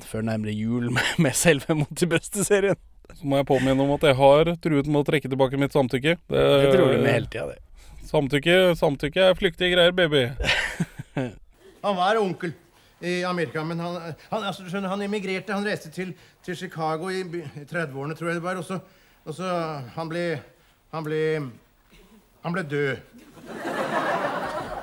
før 0.05 0.26
nærmere 0.28 0.52
jul 0.52 0.90
med, 0.96 1.14
med 1.19 1.37
selve 1.37 1.76
Mot 1.78 2.05
i 2.05 2.08
brøstet-serien. 2.11 2.78
Så 3.11 3.26
må 3.26 3.40
jeg 3.40 3.49
påminne 3.49 3.82
om 3.82 3.90
at 3.96 4.05
jeg 4.06 4.19
har 4.20 4.52
truet 4.62 4.87
med 4.87 5.00
å 5.00 5.06
trekke 5.08 5.31
tilbake 5.31 5.58
mitt 5.58 5.75
samtykke. 5.75 6.14
Det, 6.31 6.44
Det 6.62 6.72
tror 6.75 6.93
du 6.93 7.00
med 7.00 7.11
hele 7.11 7.31
tida, 7.32 7.49
det. 7.56 7.58
Samtykke, 8.11 8.56
samtykke 8.78 9.31
er 9.31 9.38
flyktige 9.38 9.72
greier, 9.75 9.94
baby. 9.94 10.26
Han 11.84 11.96
var 11.96 12.20
onkel 12.20 12.52
i 13.00 13.23
Amerika, 13.25 13.62
men 13.64 13.78
han, 13.81 13.94
han, 14.28 14.43
altså, 14.44 14.62
du 14.62 14.69
skjønner, 14.69 14.90
han 14.93 15.00
emigrerte. 15.06 15.55
Han 15.56 15.64
reiste 15.64 15.88
til, 15.94 16.11
til 16.44 16.56
Chicago 16.58 17.08
i, 17.08 17.23
30-årene, 17.25 18.16
tror 18.19 18.28
jeg 18.28 18.37
det 18.37 18.44
var. 18.44 18.61
Og 18.61 19.34
så 19.37 19.52
han 19.96 20.11
ble 20.11 20.25
Han 20.93 21.06
ble 21.06 21.20
Han 22.44 22.52
ble 22.52 22.64
død. 22.69 23.00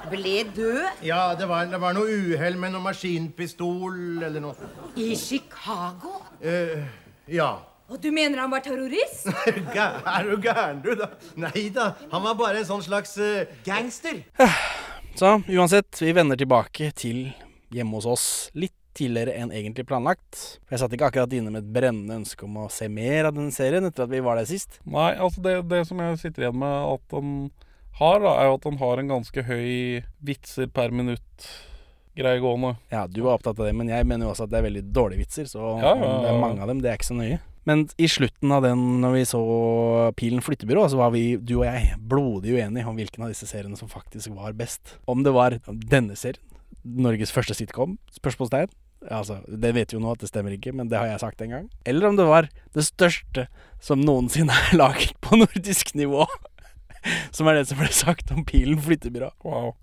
Ble 0.08 0.44
død 0.56 1.04
Ja, 1.04 1.34
det 1.36 1.48
var, 1.50 1.66
det 1.68 1.80
var 1.82 1.96
noe 1.98 2.08
uhell 2.08 2.56
med 2.60 2.72
noe 2.72 2.84
maskinpistol 2.86 4.24
eller 4.24 4.40
noe. 4.44 4.70
i 4.96 5.16
Chicago? 5.20 6.22
Eh, 6.42 6.86
ja. 7.28 7.50
Og 7.88 8.00
du 8.04 8.10
mener 8.12 8.40
han 8.44 8.52
var 8.52 8.64
terrorist? 8.64 9.28
Er 9.48 10.24
du 10.28 10.40
gæren, 10.44 10.82
du, 10.84 10.94
da? 11.00 11.12
Nei 11.40 11.68
da. 11.76 11.94
Han 12.12 12.24
var 12.24 12.40
bare 12.40 12.62
en 12.62 12.68
sånn 12.68 12.84
slags 12.84 13.18
eh, 13.20 13.52
gangster. 13.68 14.24
Så 15.18 15.38
uansett, 15.50 15.98
vi 16.04 16.12
vender 16.14 16.38
tilbake 16.40 16.92
til 16.96 17.30
hjemme 17.74 17.98
hos 17.98 18.06
oss 18.08 18.26
litt 18.56 18.76
tidligere 18.98 19.36
enn 19.38 19.52
egentlig 19.54 19.86
planlagt. 19.90 20.60
Jeg 20.72 20.82
satt 20.82 20.94
ikke 20.94 21.10
akkurat 21.12 21.34
inne 21.38 21.52
med 21.54 21.64
et 21.64 21.72
brennende 21.74 22.20
ønske 22.22 22.46
om 22.48 22.64
å 22.64 22.68
se 22.74 22.88
mer 22.90 23.30
av 23.30 23.36
denne 23.38 23.54
serien 23.54 23.86
etter 23.88 24.06
at 24.06 24.14
vi 24.14 24.22
var 24.26 24.40
der 24.40 24.48
sist. 24.50 24.80
Nei, 24.90 25.12
altså 25.16 25.44
det, 25.46 25.56
det 25.70 25.84
som 25.90 26.02
jeg 26.02 26.20
sitter 26.22 26.48
igjen 26.48 26.60
med 26.64 26.78
at 26.96 27.04
den 27.14 27.34
har, 27.98 28.22
da, 28.22 28.34
er 28.38 28.50
jo 28.50 28.58
at 28.60 28.68
han 28.70 28.80
har 28.82 29.02
en 29.02 29.12
ganske 29.16 29.44
høy 29.48 29.68
vitser 30.26 30.70
per 30.74 30.94
minutt-greie 30.94 32.42
gående. 32.44 32.76
Ja, 32.94 33.06
du 33.10 33.24
var 33.26 33.38
opptatt 33.38 33.58
av 33.58 33.66
det, 33.66 33.76
men 33.78 33.90
jeg 33.90 34.06
mener 34.10 34.28
jo 34.28 34.34
også 34.34 34.48
at 34.48 34.54
det 34.54 34.60
er 34.62 34.68
veldig 34.68 34.84
dårlige 34.94 35.24
vitser, 35.26 35.50
så 35.50 35.76
Ja, 35.82 35.94
ja, 35.98 36.12
det 36.26 36.34
er 36.34 36.42
mange 36.42 36.62
av 36.62 36.70
dem, 36.72 36.84
det 36.84 36.92
er 36.92 37.00
ikke 37.00 37.12
så 37.12 37.18
nøye. 37.18 37.40
Men 37.68 37.84
i 38.00 38.08
slutten 38.08 38.52
av 38.56 38.64
den, 38.64 38.80
når 39.04 39.16
vi 39.18 39.24
så 39.28 39.42
Pilen 40.16 40.44
flyttebyrå, 40.46 40.86
så 40.88 41.02
var 41.02 41.12
vi, 41.12 41.36
du 41.36 41.58
og 41.58 41.66
jeg, 41.68 41.98
blodig 42.00 42.54
uenige 42.56 42.88
om 42.88 42.96
hvilken 42.96 43.26
av 43.26 43.34
disse 43.34 43.50
seriene 43.50 43.76
som 43.80 43.92
faktisk 43.92 44.32
var 44.38 44.56
best. 44.56 44.96
Om 45.10 45.26
det 45.26 45.34
var 45.36 45.58
denne 45.68 46.16
serien, 46.16 46.44
Norges 46.88 47.34
første 47.36 47.58
sitcom, 47.58 47.98
spørsmålstegn. 48.16 48.72
Altså, 49.14 49.42
det 49.48 49.74
vet 49.76 49.92
vi 49.92 49.98
jo 49.98 50.02
nå 50.02 50.14
at 50.16 50.24
det 50.24 50.30
stemmer 50.32 50.56
ikke, 50.56 50.72
men 50.74 50.88
det 50.88 50.98
har 50.98 51.10
jeg 51.10 51.22
sagt 51.26 51.44
en 51.44 51.52
gang. 51.54 51.66
Eller 51.86 52.08
om 52.08 52.16
det 52.16 52.26
var 52.30 52.48
det 52.74 52.86
største 52.88 53.50
som 53.84 54.00
noensinne 54.06 54.56
er 54.70 54.78
laget 54.82 55.18
på 55.20 55.42
nordisk 55.42 55.92
nivå. 56.00 56.24
Som 57.32 57.48
er 57.50 57.60
det 57.60 57.66
som 57.70 57.80
ble 57.80 57.90
sagt 57.94 58.32
om 58.36 58.44
Pilen 58.48 58.80
flyttebyrå 58.84 59.32
Wow. 59.48 59.74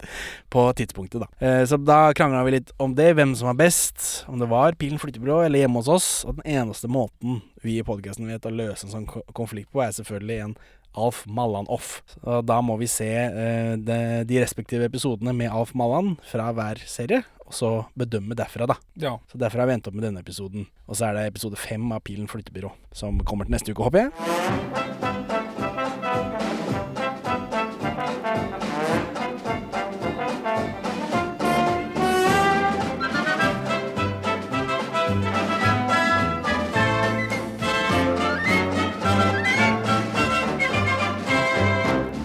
på 0.50 0.64
tidspunktet, 0.76 1.22
da. 1.24 1.28
Eh, 1.44 1.62
så 1.68 1.78
da 1.80 2.12
krangla 2.16 2.44
vi 2.46 2.56
litt 2.58 2.72
om 2.82 2.94
det, 2.98 3.10
hvem 3.16 3.34
som 3.38 3.50
var 3.52 3.58
best. 3.64 4.24
Om 4.30 4.38
det 4.42 4.48
var 4.50 4.76
Pilen 4.80 5.00
flyttebyrå 5.02 5.42
eller 5.46 5.64
hjemme 5.64 5.80
hos 5.82 5.88
oss. 5.88 6.08
Og 6.28 6.38
den 6.40 6.54
eneste 6.60 6.88
måten 6.90 7.42
vi 7.64 7.78
i 7.80 7.84
podkasten 7.86 8.28
vet 8.28 8.46
å 8.48 8.52
løse 8.54 8.86
en 8.88 8.94
sånn 8.94 9.06
konflikt 9.36 9.70
på, 9.72 9.82
er 9.84 9.94
selvfølgelig 9.96 10.40
en 10.48 10.56
Alf 10.94 11.24
Mallan-off. 11.26 12.02
Så 12.14 12.36
da 12.46 12.60
må 12.62 12.76
vi 12.78 12.86
se 12.86 13.08
eh, 13.10 13.72
de, 13.82 13.96
de 14.28 14.36
respektive 14.42 14.86
episodene 14.86 15.32
med 15.34 15.50
Alf 15.50 15.72
Mallan 15.74 16.12
fra 16.30 16.52
hver 16.54 16.78
serie, 16.86 17.24
og 17.44 17.52
så 17.56 17.70
bedømme 17.98 18.36
derfra, 18.38 18.68
da. 18.70 18.76
Ja. 19.02 19.16
Så 19.32 19.40
derfor 19.42 19.64
har 19.64 19.66
vi 19.72 19.74
endt 19.74 19.90
opp 19.90 19.98
med 19.98 20.06
denne 20.06 20.22
episoden. 20.22 20.68
Og 20.86 20.94
så 21.00 21.08
er 21.10 21.18
det 21.18 21.26
episode 21.32 21.58
fem 21.60 21.90
av 21.92 22.04
Pilen 22.06 22.30
flyttebyrå, 22.30 22.70
som 22.94 23.18
kommer 23.26 23.50
til 23.50 23.58
neste 23.58 23.74
uke, 23.74 23.82
håper 23.90 24.06
jeg. 24.06 25.13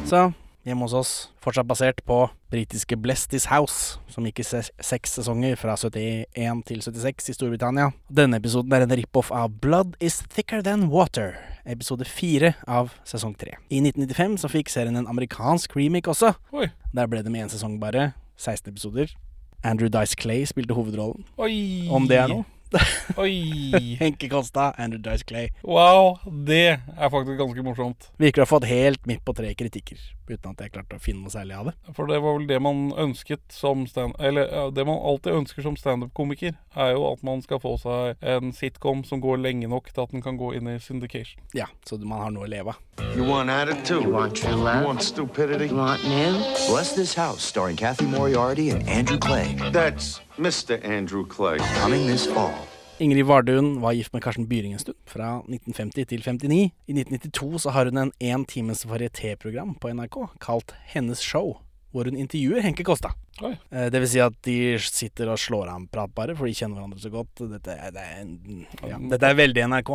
Så 0.10 0.32
hjemme 0.66 0.86
hos 0.86 0.94
oss, 0.98 1.12
fortsatt 1.42 1.68
basert 1.70 2.00
på 2.06 2.18
britiske 2.51 2.98
Blessed 3.00 3.30
This 3.32 3.46
House, 3.50 4.00
som 4.12 4.25
gikk 4.28 4.42
i 4.42 4.46
se- 4.46 4.72
seks 4.84 5.13
sesonger 5.20 5.56
fra 5.58 5.75
71 5.78 6.63
til 6.68 6.82
76 6.84 7.30
i 7.32 7.36
Storbritannia. 7.38 7.92
Denne 8.12 8.39
episoden 8.42 8.74
er 8.75 8.86
en 8.86 8.96
rip-off 9.00 9.32
av 9.32 9.54
Blood 9.62 9.96
Is 10.01 10.20
Thicker 10.34 10.62
Than 10.66 10.88
Water, 10.89 11.38
episode 11.66 12.06
fire 12.10 12.56
av 12.68 12.92
sesong 13.08 13.36
tre. 13.38 13.56
I 13.70 13.82
1995 13.86 14.38
så 14.44 14.51
fikk 14.51 14.70
serien 14.74 14.98
en 15.00 15.08
amerikansk 15.10 15.75
remake 15.78 16.10
også. 16.12 16.34
Oi. 16.54 16.70
Der 16.94 17.08
ble 17.10 17.24
det 17.24 17.32
med 17.32 17.46
én 17.48 17.54
sesong 17.54 17.80
bare, 17.82 18.13
16 18.38 18.74
episoder. 18.74 19.13
Andrew 19.63 19.89
Dice 19.92 20.16
Clay 20.16 20.46
spilte 20.48 20.74
hovedrollen. 20.78 21.25
Oi. 21.38 21.88
Om 21.92 22.08
det 22.08 22.18
er 22.18 22.28
noe. 22.32 22.46
Oi. 23.18 23.98
Henke 24.02 24.30
Kosta, 24.30 24.74
Andrew 24.78 25.02
Dice 25.02 25.26
Clay. 25.26 25.50
Wow, 25.64 26.20
det 26.46 26.78
er 26.78 27.10
faktisk 27.10 27.40
ganske 27.40 27.66
morsomt. 27.66 28.10
Virker 28.22 28.44
å 28.44 28.48
ha 28.48 28.52
fått 28.52 28.70
helt 28.70 29.06
midt 29.10 29.24
på 29.26 29.36
tre 29.38 29.54
kritikker, 29.58 30.02
uten 30.31 30.53
at 30.53 30.63
jeg 30.63 30.74
klarte 30.75 31.00
å 31.00 31.03
finne 31.03 31.25
noe 31.25 31.33
særlig 31.33 31.57
av 31.57 31.69
det. 31.69 31.75
For 31.98 32.09
det 32.09 32.19
var 32.24 32.38
vel 32.38 32.48
det 32.50 32.59
man 32.63 32.89
ønsket 33.00 33.43
som 33.53 33.86
stand... 33.89 34.15
Eller 34.19 34.50
ja, 34.50 34.65
det 34.74 34.86
man 34.88 35.00
alltid 35.00 35.41
ønsker 35.41 35.65
som 35.65 35.77
standup-komiker, 35.79 36.55
er 36.75 36.91
jo 36.93 37.05
at 37.12 37.24
man 37.25 37.43
skal 37.45 37.62
få 37.63 37.75
seg 37.81 38.21
en 38.21 38.53
sitcom 38.55 39.03
som 39.07 39.24
går 39.24 39.41
lenge 39.41 39.69
nok 39.71 39.91
til 39.93 40.05
at 40.05 40.15
den 40.15 40.25
kan 40.25 40.39
gå 40.39 40.53
inn 40.57 40.69
i 40.71 40.77
syndication. 40.83 41.41
Ja, 41.57 41.69
så 41.88 42.00
man 42.01 42.25
har 42.25 42.33
noe 42.36 42.48
å 42.48 42.51
leve 42.51 42.75
av. 42.75 42.86
You 43.15 43.25
want 43.25 43.50
attitude? 43.50 44.05
You 44.05 44.13
want 44.13 44.36
true 44.36 44.55
love? 44.55 44.81
You 44.81 44.88
want 44.88 45.03
stupidity? 45.03 45.67
You 45.67 45.75
want 45.75 46.03
new? 46.07 46.38
Bless 46.69 46.93
This 46.93 47.15
House, 47.15 47.41
starring 47.43 47.75
Kathy 47.75 48.05
Moriarty 48.05 48.69
and 48.69 48.88
Andrew 48.88 49.17
Clay. 49.17 49.55
That's 49.71 50.21
Mr. 50.38 50.83
Andrew 50.86 51.25
Clay. 51.25 51.57
Coming 51.81 52.07
this 52.07 52.25
fall. 52.25 52.53
Ingrid 53.00 53.25
Vardun 53.25 53.77
var 53.82 53.94
gift 53.96 54.12
med 54.13 54.24
Karsten 54.24 54.48
Byring 54.50 54.74
en 54.75 54.79
stund, 54.82 54.98
fra 55.08 55.38
1950 55.48 56.06
til 56.10 56.22
59. 56.25 56.58
I 56.88 56.94
1992 56.98 57.62
så 57.63 57.72
har 57.72 57.88
hun 57.88 57.98
en 58.01 58.12
én 58.20 58.44
times 58.48 58.84
varietéprogram 58.86 59.77
på 59.79 59.91
NRK 59.96 60.18
kalt 60.44 60.74
Hennes 60.91 61.22
Show, 61.24 61.53
hvor 61.96 62.10
hun 62.10 62.18
intervjuer 62.20 62.62
Henke 62.65 62.84
Kosta. 62.84 63.13
Oi. 63.41 63.53
Eh, 63.72 63.88
Det 63.89 64.01
vil 64.03 64.10
si 64.12 64.20
at 64.20 64.36
de 64.44 64.58
sitter 64.84 65.32
og 65.32 65.39
slår 65.39 65.70
av 65.72 65.77
en 65.79 65.88
prat 65.88 66.12
bare, 66.13 66.36
for 66.36 66.46
de 66.46 66.53
kjenner 66.53 66.75
hverandre 66.82 67.00
så 67.00 67.12
godt. 67.13 67.39
Dette 67.53 67.72
er, 67.77 67.96
det 67.96 68.03
er, 68.03 68.27
ja, 68.91 69.00
dette 69.15 69.29
er 69.32 69.39
veldig 69.39 69.63
NRK. 69.72 69.94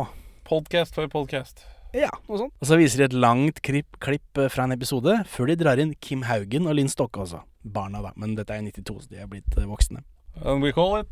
Podcast 0.49 0.97
for 0.97 1.07
podcast. 1.13 1.61
Ja, 1.95 2.09
noe 2.27 2.41
sånt. 2.41 2.57
Og 2.59 2.67
så 2.67 2.75
viser 2.81 3.03
de 3.03 3.05
et 3.11 3.13
langt 3.21 3.61
klipp, 3.61 3.99
klipp 4.03 4.41
eh, 4.41 4.49
fra 4.49 4.65
en 4.65 4.73
episode, 4.73 5.19
før 5.29 5.53
de 5.53 5.59
drar 5.61 5.77
inn 5.79 5.93
Kim 6.01 6.25
Haugen 6.25 6.65
og 6.67 6.75
Linn 6.79 6.89
Stokke 6.89 7.21
også. 7.21 7.43
Barna, 7.63 8.01
da. 8.01 8.11
Men 8.17 8.33
dette 8.35 8.51
er 8.57 8.65
92, 8.65 9.05
så 9.05 9.13
de 9.13 9.21
er 9.21 9.29
blitt 9.29 9.53
eh, 9.61 9.69
voksne. 9.69 10.01
And 10.43 10.61
we 10.65 10.73
call 10.73 10.97
it 10.99 11.07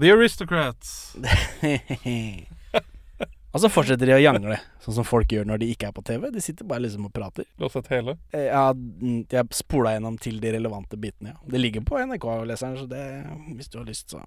The 0.00 0.12
Aristocrats. 0.12 1.16
Og 3.52 3.60
så 3.60 3.68
fortsetter 3.68 4.08
de 4.08 4.14
å 4.16 4.20
jangle, 4.22 4.56
sånn 4.80 4.94
som 4.96 5.04
folk 5.04 5.28
gjør 5.34 5.44
når 5.50 5.60
de 5.60 5.66
ikke 5.74 5.90
er 5.90 5.92
på 5.92 6.00
TV. 6.08 6.30
De 6.32 6.40
sitter 6.40 6.64
bare 6.64 6.86
liksom 6.86 7.04
og 7.10 7.12
prater. 7.12 7.44
Du 7.60 7.66
har 7.66 7.72
sett 7.74 7.90
hele? 7.92 8.14
Eh, 8.32 8.46
Ja, 8.48 8.70
de 8.72 9.26
jeg 9.28 9.52
spola 9.58 9.92
gjennom 9.92 10.16
til 10.20 10.38
de 10.40 10.54
relevante 10.54 10.96
bitene, 10.96 11.34
ja. 11.34 11.36
Det 11.52 11.60
ligger 11.60 11.84
på 11.84 12.00
NRK-leseren, 12.00 12.78
så 12.80 12.88
det 12.88 13.02
Hvis 13.58 13.68
du 13.68 13.76
har 13.82 13.84
lyst, 13.84 14.08
så 14.14 14.22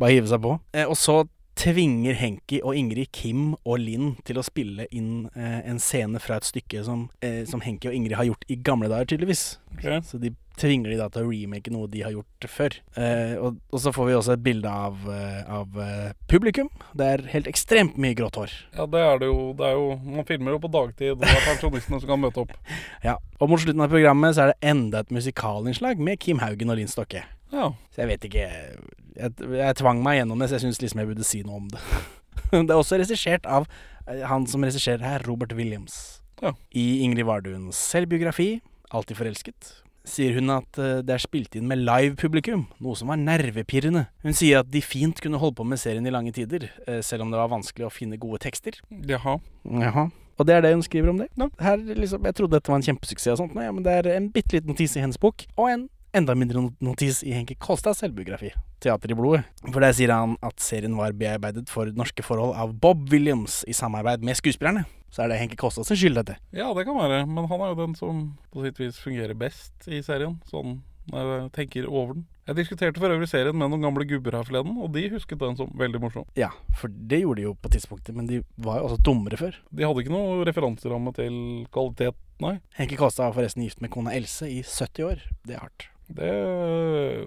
bare 0.00 0.10
hive 0.16 0.26
seg 0.26 0.42
på. 0.42 0.56
Eh, 0.74 0.90
og 0.90 0.98
så 0.98 1.20
tvinger 1.56 2.18
Henki 2.18 2.58
og 2.66 2.74
Ingrid 2.76 3.12
Kim 3.16 3.54
og 3.64 3.78
Linn 3.80 4.16
til 4.28 4.36
å 4.36 4.44
spille 4.44 4.84
inn 4.90 5.30
eh, 5.36 5.62
en 5.70 5.78
scene 5.80 6.18
fra 6.20 6.36
et 6.36 6.44
stykke 6.50 6.82
som, 6.84 7.06
eh, 7.24 7.44
som 7.48 7.62
Henki 7.64 7.88
og 7.88 7.94
Ingrid 7.96 8.18
har 8.18 8.26
gjort 8.28 8.44
i 8.50 8.58
gamle 8.58 8.90
dager, 8.90 9.06
tydeligvis. 9.14 9.44
Ok. 9.78 9.86
Så 10.04 10.18
de 10.20 10.34
tvinger 10.60 10.92
de 10.92 10.98
da 10.98 11.06
til 11.12 11.26
å 11.26 11.30
remake 11.30 11.72
noe 11.72 11.88
de 11.90 12.02
har 12.04 12.14
gjort 12.14 12.46
før. 12.50 12.76
Eh, 12.96 13.34
og, 13.36 13.58
og 13.72 13.82
så 13.82 13.92
får 13.94 14.08
vi 14.08 14.16
også 14.16 14.34
et 14.36 14.44
bilde 14.44 14.72
av, 14.72 14.98
eh, 15.12 15.42
av 15.52 15.78
eh, 15.82 16.10
publikum. 16.30 16.70
Det 16.96 17.08
er 17.12 17.24
helt 17.34 17.50
ekstremt 17.50 17.98
mye 18.00 18.16
grått 18.18 18.38
hår. 18.40 18.56
Ja, 18.76 18.88
det 18.90 19.04
er 19.04 19.22
det 19.22 19.30
jo. 19.30 19.38
Det 19.58 19.68
er 19.68 19.76
jo 19.76 19.86
Man 20.16 20.28
filmer 20.28 20.56
jo 20.56 20.60
på 20.62 20.72
dagtid, 20.72 21.14
og 21.14 21.22
det 21.22 21.30
er 21.30 21.46
pensjonistene 21.46 22.00
som 22.02 22.10
kan 22.10 22.22
møte 22.22 22.44
opp. 22.46 22.54
Ja, 23.06 23.16
Og 23.38 23.50
mot 23.50 23.60
slutten 23.60 23.84
av 23.84 23.92
programmet 23.92 24.36
så 24.36 24.46
er 24.46 24.52
det 24.52 24.70
enda 24.72 25.02
et 25.04 25.12
musikalinnslag 25.14 26.00
med 26.02 26.18
Kim 26.22 26.40
Haugen 26.42 26.72
og 26.72 26.78
Linn 26.80 26.90
Stokke. 26.90 27.22
Ja. 27.52 27.70
Så 27.94 28.02
jeg 28.02 28.10
vet 28.10 28.24
ikke 28.26 28.46
Jeg, 28.46 29.32
jeg 29.38 29.76
tvang 29.78 30.00
meg 30.04 30.18
gjennom 30.18 30.40
det, 30.40 30.48
så 30.50 30.58
jeg 30.58 30.66
syns 30.66 30.80
liksom 30.82 31.02
jeg 31.02 31.10
burde 31.12 31.26
si 31.26 31.42
noe 31.46 31.60
om 31.60 31.68
det. 31.72 31.82
det 32.52 32.72
er 32.72 32.76
også 32.76 32.98
regissert 33.00 33.46
av 33.48 33.68
eh, 34.08 34.24
han 34.28 34.48
som 34.50 34.64
regisserer 34.66 35.04
her, 35.04 35.24
Robert 35.28 35.54
Williams. 35.56 36.22
Ja. 36.42 36.52
I 36.76 37.02
Ingrid 37.04 37.24
Varduens 37.28 37.78
selvbiografi, 37.94 38.60
'Alltid 38.92 39.18
forelsket', 39.18 39.70
sier 40.06 40.36
hun 40.38 40.52
at 40.54 40.78
eh, 40.80 41.00
det 41.06 41.16
er 41.16 41.22
spilt 41.22 41.56
inn 41.58 41.66
med 41.70 41.82
live-publikum, 41.82 42.66
noe 42.82 42.98
som 42.98 43.10
var 43.12 43.20
nervepirrende. 43.20 44.06
Hun 44.24 44.36
sier 44.36 44.62
at 44.62 44.70
de 44.72 44.82
fint 44.84 45.18
kunne 45.22 45.40
holde 45.42 45.58
på 45.58 45.66
med 45.68 45.80
serien 45.82 46.06
i 46.06 46.14
lange 46.14 46.34
tider, 46.36 46.68
eh, 46.86 47.02
selv 47.06 47.26
om 47.26 47.34
det 47.34 47.40
var 47.40 47.52
vanskelig 47.52 47.88
å 47.88 47.92
finne 47.92 48.20
gode 48.20 48.40
tekster. 48.46 48.78
Jaha. 48.90 49.38
Jaha. 49.66 50.08
Og 50.36 50.48
det 50.48 50.52
er 50.52 50.64
det 50.66 50.74
hun 50.74 50.84
skriver 50.84 51.10
om 51.10 51.20
det. 51.22 51.30
Her, 51.60 51.80
liksom, 51.80 52.26
jeg 52.28 52.36
trodde 52.36 52.58
dette 52.58 52.72
var 52.72 52.80
en 52.80 52.86
kjempesuksess, 52.86 53.38
og 53.38 53.46
sånt, 53.46 53.56
men, 53.56 53.84
det 53.84 53.94
er 54.02 54.10
en 54.16 54.28
bitte 54.32 54.58
liten 54.58 54.72
notis 54.72 54.96
i 54.98 55.04
hennes 55.04 55.20
bok, 55.20 55.46
og 55.56 55.70
en 55.72 55.86
enda 56.16 56.34
mindre 56.38 56.62
notis 56.84 57.22
i 57.26 57.34
Henke 57.36 57.56
Kolstads 57.60 58.00
selvbiografi, 58.02 58.52
'Teater 58.80 59.12
i 59.12 59.18
blodet'. 59.18 59.44
For 59.68 59.84
der 59.84 59.92
sier 59.96 60.12
han 60.14 60.36
at 60.42 60.60
serien 60.60 60.96
var 60.96 61.12
bearbeidet 61.12 61.68
for 61.72 61.90
norske 61.92 62.24
forhold 62.24 62.56
av 62.56 62.74
Bob 62.80 63.08
Williams 63.12 63.62
i 63.68 63.76
samarbeid 63.76 64.24
med 64.24 64.38
skuespillerne. 64.38 64.86
Så 65.12 65.22
er 65.22 65.28
det 65.28 65.40
Henke 65.40 65.56
Kolstads 65.56 65.92
skyld, 65.92 66.16
dette. 66.18 66.36
Ja, 66.52 66.72
det 66.74 66.84
kan 66.84 66.96
være. 66.98 67.24
Men 67.26 67.48
han 67.48 67.60
er 67.60 67.72
jo 67.72 67.80
den 67.86 67.94
som 67.94 68.36
på 68.52 68.64
sitt 68.64 68.80
vis 68.80 68.98
fungerer 69.00 69.36
best 69.38 69.88
i 69.88 70.02
serien. 70.04 70.40
Sånn 70.50 70.82
når 71.12 71.28
jeg 71.30 71.50
tenker 71.54 71.86
over 71.86 72.16
den. 72.16 72.26
Jeg 72.46 72.58
diskuterte 72.60 73.02
for 73.02 73.10
øvrig 73.10 73.28
serien 73.30 73.56
med 73.58 73.70
noen 73.70 73.82
gamle 73.82 74.06
gubber 74.06 74.36
her 74.38 74.46
forleden, 74.46 74.76
og 74.82 74.92
de 74.94 75.06
husket 75.10 75.40
den 75.40 75.56
som 75.58 75.70
veldig 75.78 76.00
morsom. 76.02 76.26
Ja, 76.38 76.52
for 76.78 76.90
det 76.90 77.22
gjorde 77.22 77.40
de 77.40 77.46
jo 77.48 77.54
på 77.58 77.72
tidspunktet, 77.74 78.14
men 78.14 78.28
de 78.30 78.42
var 78.62 78.80
jo 78.80 78.90
også 78.90 79.00
dummere 79.06 79.38
før. 79.40 79.58
De 79.70 79.86
hadde 79.86 80.04
ikke 80.04 80.14
noe 80.14 80.46
referanseramme 80.46 81.14
til 81.16 81.34
kvalitet, 81.74 82.18
nei. 82.42 82.56
Henke 82.78 82.98
Kolstad 82.98 83.30
var 83.30 83.38
forresten 83.40 83.66
gift 83.66 83.82
med 83.82 83.94
kona 83.94 84.14
Else 84.14 84.50
i 84.50 84.62
70 84.62 85.10
år. 85.10 85.26
Det 85.46 85.58
er 85.58 85.64
hardt. 85.66 85.90
Det, 86.06 86.30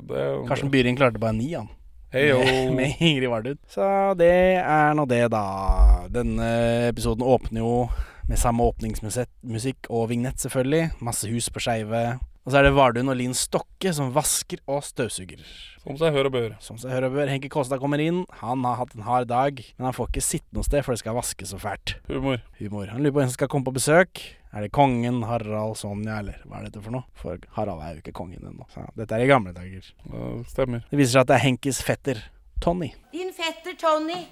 det 0.09 0.27
Karsten 0.47 0.71
Byring 0.71 0.97
klarte 0.97 1.19
bare 1.21 1.35
ni, 1.35 1.51
han. 1.53 1.67
Hey, 2.11 2.33
Med, 2.33 2.73
med 2.77 2.95
Ingrid 2.99 3.29
Vardud. 3.29 3.57
Så 3.69 4.13
det 4.17 4.31
er 4.63 4.95
nå 4.97 5.05
det, 5.09 5.27
da. 5.33 5.43
Denne 6.09 6.47
episoden 6.89 7.25
åpner 7.25 7.61
jo 7.61 7.73
med 8.29 8.37
samme 8.37 8.65
åpningsmusikk 8.65 9.89
og 9.89 10.09
vignett, 10.09 10.41
selvfølgelig. 10.41 10.89
Masse 11.05 11.29
hus 11.29 11.49
på 11.53 11.61
skeive. 11.61 12.03
Og 12.49 12.53
så 12.55 12.63
er 12.63 12.65
det 12.65 12.71
Vardun 12.73 13.11
og 13.11 13.13
Linn 13.13 13.35
Stokke 13.37 13.91
som 13.93 14.07
vasker 14.09 14.57
og 14.65 14.79
støvsuger. 14.81 15.43
Som 15.83 15.99
seg 16.01 16.15
hør 16.15 16.31
og 16.31 16.33
bør. 16.33 16.55
Som 16.65 16.79
seg 16.81 16.89
hør 16.95 17.05
og 17.05 17.19
bør. 17.19 17.29
Henke 17.29 17.51
Kåstad 17.53 17.77
kommer 17.77 18.01
inn. 18.01 18.23
Han 18.39 18.63
har 18.65 18.79
hatt 18.79 18.95
en 18.97 19.03
hard 19.05 19.27
dag, 19.29 19.59
men 19.77 19.85
han 19.85 19.93
får 19.93 20.09
ikke 20.09 20.23
sitte 20.25 20.57
noe 20.57 20.65
sted, 20.65 20.81
for 20.81 20.95
det 20.95 21.03
skal 21.03 21.13
vaskes 21.13 21.51
så 21.53 21.59
fælt. 21.61 21.93
Humor. 22.07 22.39
Humor. 22.57 22.87
Han 22.89 23.05
lurer 23.05 23.13
på 23.13 23.21
hvem 23.21 23.29
som 23.29 23.35
skal 23.37 23.51
komme 23.53 23.69
på 23.69 23.75
besøk. 23.75 24.23
Er 24.49 24.65
det 24.65 24.71
kongen, 24.73 25.19
Harald, 25.29 25.77
Sonja, 25.77 26.15
eller 26.23 26.39
hva 26.49 26.57
er 26.57 26.71
dette 26.71 26.81
for 26.87 26.97
noe? 26.97 27.05
For 27.21 27.37
Harald 27.59 27.85
er 27.85 27.93
jo 27.99 28.01
ikke 28.01 28.15
kongen 28.17 28.41
ennå. 28.41 28.65
Så 28.73 28.87
dette 28.97 29.19
er 29.19 29.27
i 29.27 29.29
gamle 29.29 29.53
dager. 29.53 29.93
Det 30.09 30.25
stemmer. 30.49 30.81
Det 30.89 31.03
viser 31.03 31.19
seg 31.19 31.27
at 31.27 31.29
det 31.29 31.37
er 31.37 31.45
Henkes 31.45 31.83
fetter, 31.85 32.23
Tony. 32.65 32.89
Din 33.13 33.29
fetter 33.37 33.77
Tony. 33.77 34.23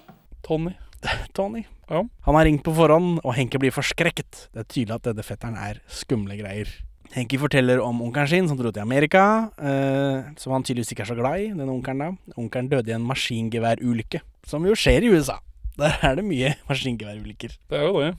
Tony. 0.42 0.74
Tony. 1.38 1.62
Ja. 1.86 2.02
Han 2.26 2.42
har 2.42 2.50
ringt 2.50 2.66
på 2.66 2.74
forhånd, 2.74 3.22
og 3.22 3.38
Henke 3.38 3.62
blir 3.62 3.78
forskrekket. 3.78 4.48
Det 4.50 4.66
er 4.66 4.70
tydelig 4.74 4.98
at 4.98 5.06
denne 5.12 5.30
fetteren 5.30 5.62
er 5.70 5.78
skumle 5.86 6.42
greier. 6.42 6.74
Henke 7.14 7.38
forteller 7.40 7.80
om 7.80 8.02
onkelen 8.04 8.28
sin 8.28 8.48
som 8.50 8.58
dro 8.58 8.70
til 8.74 8.84
Amerika, 8.84 9.50
eh, 9.56 10.28
som 10.36 10.52
han 10.52 10.64
tydeligvis 10.66 10.92
ikke 10.92 11.06
er 11.06 11.10
så 11.10 11.16
glad 11.16 11.40
i, 11.40 11.50
denne 11.54 11.72
onkelen 11.72 12.02
da. 12.02 12.08
Onkelen 12.36 12.68
døde 12.68 12.92
i 12.92 12.96
en 12.96 13.06
maskingeværulykke, 13.08 14.20
som 14.48 14.66
jo 14.68 14.76
skjer 14.76 15.06
i 15.06 15.12
USA. 15.14 15.38
Der 15.78 15.96
er 16.04 16.18
det 16.18 16.26
mye 16.26 16.52
maskingeværulykker. 16.70 17.54
Det 17.70 17.78
er 17.78 17.86
jo 17.86 18.02
det. 18.02 18.16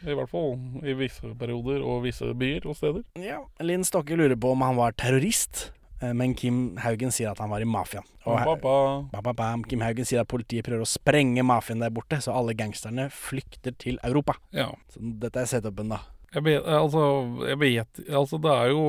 I 0.00 0.16
hvert 0.16 0.30
fall 0.32 0.54
i 0.80 0.94
visse 0.96 1.34
perioder 1.36 1.82
og 1.84 2.06
visse 2.06 2.24
byer 2.40 2.64
og 2.70 2.78
steder. 2.78 3.04
Ja, 3.20 3.42
Linn 3.60 3.84
Stokke 3.84 4.16
lurer 4.16 4.38
på 4.40 4.54
om 4.54 4.64
han 4.64 4.78
var 4.78 4.96
terrorist, 4.96 5.66
eh, 6.00 6.14
men 6.16 6.32
Kim 6.32 6.78
Haugen 6.80 7.12
sier 7.12 7.34
at 7.34 7.42
han 7.44 7.52
var 7.52 7.60
i 7.60 7.68
mafiaen. 7.68 8.06
Og. 8.24 8.40
Ba, 8.62 9.20
ba, 9.20 9.34
ba. 9.36 9.50
Kim 9.68 9.84
Haugen 9.84 10.08
sier 10.08 10.24
at 10.24 10.30
politiet 10.32 10.64
prøver 10.64 10.86
å 10.86 10.88
sprenge 10.88 11.44
mafiaen 11.44 11.84
der 11.84 11.92
borte, 11.92 12.22
så 12.24 12.32
alle 12.32 12.56
gangsterne 12.56 13.10
flykter 13.12 13.76
til 13.76 14.00
Europa. 14.00 14.38
Ja. 14.56 14.70
Så 14.88 15.04
dette 15.20 15.44
er 15.44 15.52
setupen, 15.52 15.92
da. 15.92 16.00
Jeg 16.30 16.44
vet, 16.46 16.62
altså, 16.62 17.04
jeg 17.48 17.58
vet 17.58 18.00
Altså, 18.06 18.38
det 18.38 18.50
er 18.54 18.70
jo 18.70 18.82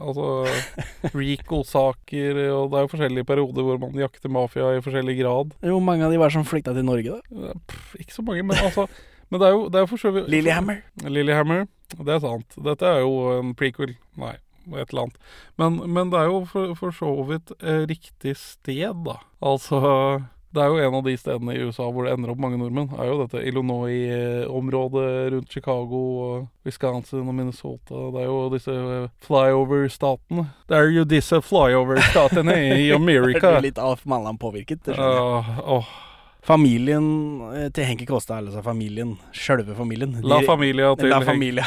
Altså 0.00 0.28
Rico-saker, 1.18 2.38
og 2.56 2.70
det 2.72 2.78
er 2.78 2.86
jo 2.86 2.92
forskjellige 2.94 3.28
perioder 3.28 3.66
hvor 3.66 3.80
man 3.82 3.98
jakter 4.00 4.32
mafia 4.32 4.70
i 4.76 4.84
forskjellig 4.84 5.18
grad. 5.20 5.52
Hvor 5.60 5.84
mange 5.84 6.06
av 6.06 6.14
de 6.14 6.20
var 6.22 6.32
som 6.32 6.46
flykta 6.48 6.72
til 6.76 6.86
Norge, 6.88 7.18
da? 7.18 7.52
Pff, 7.68 7.96
ikke 8.00 8.16
så 8.16 8.24
mange, 8.24 8.46
men 8.48 8.56
altså 8.56 8.86
Men 9.32 9.40
det 9.40 9.48
er 9.48 9.52
jo, 9.56 9.68
det 9.72 9.80
er 9.80 9.86
for 9.88 10.00
så 10.00 10.10
vidt 10.12 10.28
Lillehammer. 10.28 10.82
Lillehammer, 11.08 11.62
det 11.96 12.16
er 12.16 12.18
sant. 12.20 12.56
Dette 12.66 12.84
er 12.84 12.98
jo 13.00 13.14
en 13.38 13.54
prequel. 13.56 13.94
Nei, 14.20 14.34
et 14.76 14.92
eller 14.92 15.06
annet. 15.06 15.16
Men, 15.56 15.78
men 15.88 16.10
det 16.12 16.20
er 16.20 16.28
jo 16.28 16.42
for, 16.50 16.74
for 16.76 16.92
så 16.92 17.14
vidt 17.30 17.54
eh, 17.62 17.86
riktig 17.88 18.34
sted, 18.36 18.92
da. 19.06 19.16
Altså 19.40 19.80
det 20.52 20.60
er 20.60 20.68
jo 20.68 20.80
en 20.84 20.96
av 20.98 21.04
de 21.06 21.14
stedene 21.16 21.54
i 21.56 21.62
USA 21.64 21.86
hvor 21.88 22.04
det 22.06 22.12
ender 22.12 22.32
opp 22.34 22.40
mange 22.44 22.58
nordmenn. 22.60 22.90
er 23.00 23.08
jo 23.08 23.18
dette 23.22 23.40
Illinois-området 23.48 25.08
rundt 25.32 25.54
Chicago 25.54 26.02
og 26.26 26.68
Wisconsin 26.68 27.24
og 27.24 27.34
Minnesota. 27.34 28.06
Det 28.12 28.20
er 28.20 28.28
jo 28.28 28.38
disse 28.52 28.76
flyover-statene. 29.24 30.46
Det 30.68 30.78
er 30.78 30.90
jo 30.92 31.06
disse 31.08 31.40
flyover-statene 31.48 32.56
i 32.60 32.88
Er 32.92 32.96
America. 33.00 33.54
du 33.56 33.68
litt 33.68 33.80
av 33.80 34.04
Malland 34.04 34.40
påvirket? 34.42 34.84
Det. 34.90 34.98
Uh. 34.98 35.88
Familien 36.42 37.06
eh, 37.54 37.68
til 37.70 37.86
Henki 37.86 38.06
Kåstad, 38.08 38.42
altså 38.42 38.64
familien, 38.66 39.14
sjølve 39.30 39.76
familien 39.78 40.16
La 40.26 40.40
Familia 40.42 40.90
til 40.98 41.12
La 41.14 41.20
Familia. 41.22 41.64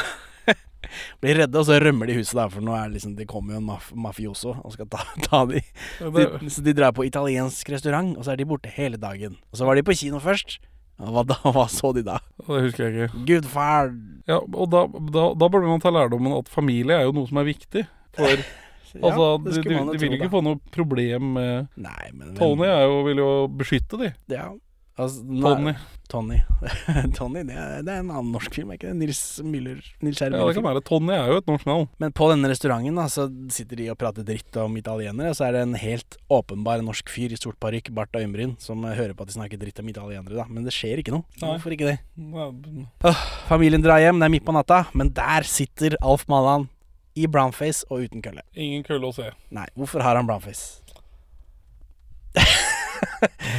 Blir 1.24 1.40
redde, 1.42 1.58
og 1.60 1.68
så 1.68 1.80
rømmer 1.82 2.10
de 2.10 2.18
huset, 2.18 2.36
der, 2.38 2.52
for 2.52 2.64
nå 2.64 2.74
er 2.76 2.88
det 2.88 2.98
liksom 2.98 3.16
Det 3.18 3.28
kommer 3.30 3.56
jo 3.56 3.60
en 3.62 3.68
maf 3.70 3.90
mafioso 3.96 4.54
og 4.56 4.74
skal 4.74 4.88
ta, 4.92 5.02
ta 5.26 5.44
de. 5.50 5.62
Ja, 6.00 6.12
de. 6.14 6.50
Så 6.52 6.64
de 6.66 6.76
drar 6.76 6.94
på 6.96 7.06
italiensk 7.08 7.70
restaurant, 7.72 8.16
og 8.16 8.26
så 8.26 8.34
er 8.34 8.40
de 8.40 8.48
borte 8.48 8.72
hele 8.72 9.00
dagen. 9.00 9.38
Og 9.52 9.60
så 9.60 9.68
var 9.68 9.78
de 9.78 9.86
på 9.86 9.96
kino 9.96 10.22
først. 10.22 10.58
Hva, 10.96 11.22
da, 11.28 11.36
hva 11.54 11.66
så 11.72 11.92
de 11.96 12.04
da? 12.06 12.20
Det 12.40 12.62
husker 12.68 12.86
jeg 12.86 13.08
ikke. 13.08 13.24
Gudfar. 13.28 13.90
Ja, 14.28 14.40
og 14.42 14.70
da, 14.72 14.86
da, 15.12 15.30
da 15.36 15.48
burde 15.48 15.68
man 15.68 15.82
ta 15.82 15.92
lærdommen 15.94 16.34
at 16.36 16.52
familie 16.52 16.96
er 16.96 17.08
jo 17.08 17.16
noe 17.16 17.28
som 17.28 17.42
er 17.42 17.50
viktig. 17.50 17.84
For 18.16 18.32
altså, 19.04 19.26
de, 19.44 19.56
de, 19.60 19.80
de 19.92 20.00
vil 20.00 20.16
ikke 20.16 20.32
få 20.32 20.42
noe 20.44 20.60
problem 20.72 21.34
med 21.36 21.68
Nei, 21.76 22.12
men 22.16 22.36
Tony 22.38 22.68
jo, 22.70 23.02
vil 23.10 23.20
jo 23.20 23.32
beskytte 23.58 24.00
de. 24.00 24.12
Ja. 24.32 24.48
Altså, 24.96 25.20
Tony. 25.28 25.72
Tony. 26.08 26.38
Tony, 27.18 27.42
det 27.44 27.56
er, 27.58 27.82
det 27.84 27.92
er 27.92 28.00
en 28.00 28.12
annen 28.14 28.30
norsk 28.32 28.54
film, 28.56 28.70
er 28.72 28.78
ikke 28.78 28.88
det? 28.88 28.96
Nils 29.02 29.18
Müller. 29.44 29.82
Nils 30.04 30.22
Ja, 30.22 30.30
det 30.30 30.54
kan 30.56 30.64
være. 30.64 30.80
Tony 30.86 31.12
er 31.12 31.28
jo 31.28 31.40
et 31.42 31.50
norsk 31.50 31.66
navn. 31.68 31.88
Men 32.00 32.14
på 32.16 32.28
denne 32.30 32.48
restauranten 32.48 32.96
da, 32.96 33.04
så 33.12 33.26
sitter 33.52 33.82
de 33.82 33.90
og 33.92 33.98
prater 34.00 34.24
dritt 34.24 34.56
om 34.62 34.78
italienere, 34.80 35.34
og 35.34 35.36
så 35.36 35.48
er 35.48 35.56
det 35.58 35.64
en 35.66 35.76
helt 35.80 36.16
åpenbar 36.32 36.80
norsk 36.86 37.12
fyr 37.12 37.34
i 37.36 37.40
sort 37.40 37.58
parykk, 37.60 37.90
bart 37.96 38.16
og 38.16 38.24
øyenbryn, 38.24 38.54
som 38.62 38.86
hører 38.88 39.12
på 39.18 39.26
at 39.26 39.32
de 39.32 39.36
snakker 39.36 39.60
dritt 39.60 39.82
om 39.82 39.90
italienere, 39.92 40.38
da. 40.38 40.46
Men 40.48 40.64
det 40.64 40.72
skjer 40.76 41.02
ikke 41.02 41.12
noe. 41.12 41.26
Nei. 41.42 41.50
Hvorfor 41.50 41.76
ikke 41.76 41.90
det? 41.92 41.98
Åh, 43.10 43.26
familien 43.50 43.84
drar 43.84 44.00
hjem, 44.00 44.22
det 44.22 44.30
er 44.30 44.34
midt 44.38 44.46
på 44.48 44.56
natta, 44.56 44.86
men 44.96 45.12
der 45.16 45.44
sitter 45.50 45.98
Alf 46.00 46.24
Malan 46.32 46.70
i 47.16 47.28
brownface 47.28 47.84
og 47.90 48.06
uten 48.06 48.24
kølle. 48.24 48.46
Ingen 48.56 48.86
kølle 48.86 49.10
å 49.10 49.16
se. 49.16 49.28
Nei, 49.52 49.68
hvorfor 49.76 50.04
har 50.04 50.16
han 50.16 50.28
brownface? 50.28 50.80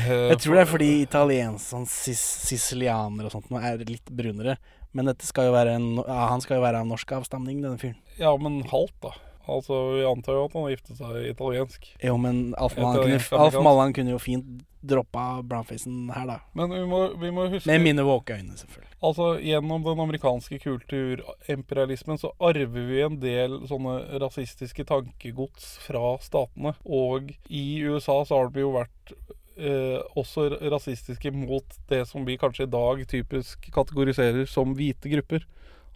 Jeg 0.08 0.40
tror 0.42 0.58
det 0.58 0.64
er 0.64 0.70
fordi 0.70 0.90
italiensk, 1.04 1.66
sånn 1.68 1.88
sicilianere 1.90 3.30
og 3.30 3.34
sånt 3.36 3.50
nå 3.52 3.62
er 3.62 3.84
litt 3.88 4.12
brunere. 4.14 4.58
Men 4.96 5.10
dette 5.12 5.28
skal 5.28 5.50
jo 5.50 5.56
være 5.56 5.76
en, 5.78 5.88
ja, 6.00 6.22
han 6.32 6.42
skal 6.44 6.60
jo 6.60 6.64
være 6.64 6.82
av 6.82 6.90
norsk 6.90 7.12
avstamning, 7.20 7.60
denne 7.62 7.80
fyren. 7.82 7.98
Ja, 8.18 8.32
men 8.42 8.62
halvt, 8.72 8.96
da. 9.04 9.12
Altså, 9.48 9.82
Vi 9.96 10.06
antar 10.08 10.38
jo 10.38 10.48
at 10.48 10.56
han 10.58 10.66
har 10.68 10.74
giftet 10.76 11.00
seg 11.00 11.30
italiensk. 11.32 11.92
Jo, 12.04 12.18
men 12.22 12.42
Alf 12.60 12.78
Mallan 12.78 13.00
kunne, 13.08 13.94
kunne 13.96 14.16
jo 14.16 14.22
fint 14.22 14.66
droppa 14.88 15.42
brownfacen 15.44 16.12
her, 16.14 16.28
da. 16.30 16.38
Men 16.56 16.72
vi 16.72 16.84
må, 16.88 17.00
vi 17.20 17.32
må 17.34 17.48
huske 17.52 17.70
Med 17.70 17.84
mine 17.84 18.06
våke 18.08 18.38
øyne, 18.38 18.58
selvfølgelig. 18.60 18.92
Altså, 19.04 19.30
Gjennom 19.44 19.84
den 19.86 20.00
amerikanske 20.00 20.60
kulturimperialismen 20.64 22.22
så 22.22 22.32
arver 22.40 22.86
vi 22.92 23.02
en 23.06 23.18
del 23.22 23.60
sånne 23.70 23.98
rasistiske 24.24 24.86
tankegods 24.90 25.76
fra 25.86 26.16
statene. 26.24 26.74
Og 26.86 27.34
i 27.50 27.66
USA 27.86 28.24
så 28.26 28.42
har 28.42 28.54
det 28.54 28.64
jo 28.64 28.74
vært 28.78 29.14
eh, 29.58 30.00
også 30.18 30.50
rasistiske 30.74 31.34
mot 31.36 31.78
det 31.92 32.04
som 32.10 32.26
vi 32.26 32.40
kanskje 32.42 32.66
i 32.68 32.74
dag 32.74 33.06
typisk 33.10 33.70
kategoriserer 33.74 34.50
som 34.50 34.76
hvite 34.78 35.14
grupper. 35.14 35.46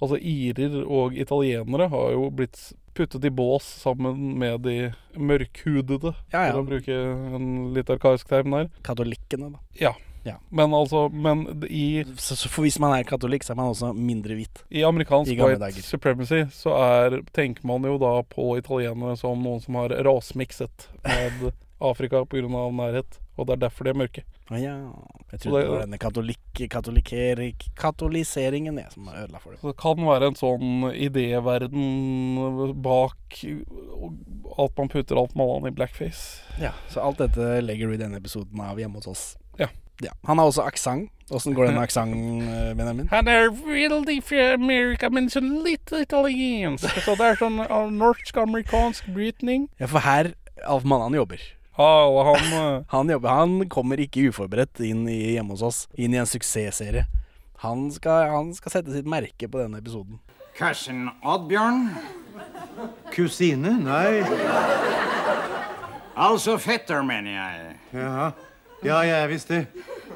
Altså 0.02 0.18
irer 0.18 0.80
og 0.84 1.14
italienere 1.14 1.88
har 1.92 2.12
jo 2.16 2.30
blitt 2.34 2.72
puttet 2.98 3.24
i 3.24 3.30
bås 3.32 3.64
sammen 3.84 4.34
med 4.42 4.64
de 4.66 4.78
mørkhudede, 5.16 6.14
Ja, 6.34 6.48
ja. 6.48 6.54
for 6.54 6.62
å 6.64 6.68
bruke 6.68 6.96
en 7.36 7.52
litt 7.76 7.90
arkaisk 7.94 8.28
term 8.32 8.52
der. 8.56 8.70
Katolikkene, 8.86 9.52
da. 9.54 9.62
Ja. 9.80 9.94
Ja. 10.24 10.36
Men 10.54 10.70
altså 10.78 11.08
Men 11.10 11.64
i 11.66 12.04
Så, 12.22 12.36
så 12.38 12.48
hvis 12.62 12.76
man 12.80 12.94
er 12.94 13.04
katolikk, 13.10 13.42
så 13.42 13.54
er 13.56 13.58
man 13.58 13.72
også 13.72 13.90
mindre 13.98 14.36
hvit. 14.38 14.60
I 14.70 14.84
amerikansk 14.86 15.32
I 15.34 15.38
white 15.40 15.58
dager. 15.64 15.82
supremacy 15.82 16.44
så 16.54 16.76
er, 16.78 17.16
tenker 17.34 17.66
man 17.66 17.82
jo 17.90 17.96
da 17.98 18.22
på 18.30 18.52
italienere 18.60 19.16
som 19.18 19.42
noen 19.42 19.64
som 19.64 19.80
har 19.82 19.90
rasmikset 20.06 20.86
med 21.08 21.52
Afrika 21.82 22.22
pga. 22.30 22.46
nærhet. 22.70 23.18
Og 23.38 23.48
det 23.48 23.54
er 23.56 23.62
derfor 23.64 23.88
de 23.88 23.94
er 23.94 23.98
mørke. 23.98 24.24
Å 24.52 24.60
ja. 24.60 24.74
Jeg 25.32 25.40
trodde 25.40 25.56
det 25.56 25.64
det- 25.64 25.72
var 25.72 25.82
denne 25.86 25.98
katolik, 25.98 26.40
katolikkering, 26.70 27.56
katoliseringen 27.80 28.78
jeg, 28.78 28.92
som 28.92 29.08
ødela 29.08 29.40
for. 29.40 29.56
Så 29.56 29.72
det 29.72 29.78
kan 29.78 29.96
være 29.96 30.28
en 30.28 30.36
sånn 30.36 30.92
idéverden 30.92 32.82
bak 32.82 33.40
at 34.60 34.78
man 34.78 34.90
putter 34.90 35.16
alt 35.18 35.36
Mallan 35.36 35.68
i 35.68 35.72
blackface. 35.72 36.42
Ja, 36.60 36.74
Så 36.90 37.02
alt 37.02 37.18
dette 37.18 37.62
legger 37.64 37.88
du 37.88 37.94
i 37.94 37.98
denne 38.02 38.18
episoden 38.20 38.60
av 38.60 38.78
Hjemme 38.78 39.00
hos 39.00 39.08
oss. 39.08 39.38
Ja. 39.58 39.68
ja. 40.02 40.12
Han 40.28 40.38
har 40.38 40.52
også 40.52 40.66
aksent. 40.68 41.10
Åssen 41.32 41.54
går 41.56 41.68
det 41.68 41.74
med 41.78 41.84
aksent, 41.84 42.44
eh, 42.44 42.74
Benjamin? 42.76 43.08
Han 43.08 43.28
er 43.32 43.50
veldig 43.50 44.18
fra 44.28 44.54
Amerika, 44.58 45.10
men 45.10 45.30
så 45.30 45.40
litt 45.40 45.88
italiensk. 45.96 46.90
Så 47.06 47.16
det 47.16 47.30
er 47.30 47.40
sånn 47.40 47.62
uh, 47.64 47.88
norsk-amerikansk 47.88 49.08
brytning. 49.16 49.70
Ja, 49.80 49.88
for 49.88 50.04
her 50.04 50.34
Alf 50.68 50.84
Mallan 50.84 51.16
jobber. 51.16 51.40
Og 51.80 52.20
han 52.28 52.48
eh, 52.58 52.84
Han 52.96 53.10
jobber, 53.10 53.30
han 53.30 53.70
kommer 53.72 54.02
ikke 54.04 54.28
uforberedt 54.32 54.82
inn 54.84 55.06
i 55.10 55.36
Hjemme 55.36 55.56
hos 55.56 55.64
oss, 55.64 55.80
inn 55.96 56.14
i 56.16 56.20
en 56.20 56.30
suksessserie. 56.30 57.06
Han 57.62 57.90
skal, 57.94 58.28
han 58.34 58.54
skal 58.58 58.74
sette 58.74 58.94
sitt 58.96 59.08
merke 59.10 59.48
på 59.48 59.62
denne 59.62 59.80
episoden. 59.80 60.20
Cousin 60.58 61.08
Oddbjørn. 61.22 61.84
Kusine? 63.14 63.76
Nei. 63.86 64.24
Altså 66.18 66.58
fetter, 66.60 67.04
mener 67.06 67.38
jeg. 67.38 67.76
Jaha. 67.94 68.32
Ja, 68.82 68.98
jeg 69.06 69.14
er 69.14 69.30
visst 69.30 69.52
det. 69.54 69.62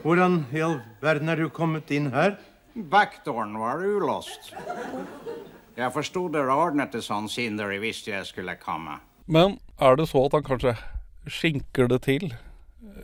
Hvordan 0.01 0.39
i 0.53 0.61
all 0.65 0.79
verden 1.05 1.29
er 1.29 1.37
du 1.37 1.51
kommet 1.53 1.91
inn 1.93 2.09
her? 2.13 2.39
Backdooren 2.75 3.53
var 3.61 3.83
ulåst. 3.85 4.51
Jeg 5.77 5.91
forsto 5.93 6.25
dere 6.33 6.55
ordnet 6.55 6.95
det 6.95 7.03
sånn 7.05 7.29
siden 7.31 7.59
dere 7.59 7.77
visste 7.83 8.11
jeg 8.11 8.25
skulle 8.27 8.57
komme. 8.57 8.97
Men 9.29 9.59
er 9.77 9.97
det 9.99 10.09
så 10.09 10.25
at 10.25 10.35
han 10.37 10.45
kanskje 10.49 10.73
skinker 11.31 11.89
det 11.91 12.01
til 12.07 12.31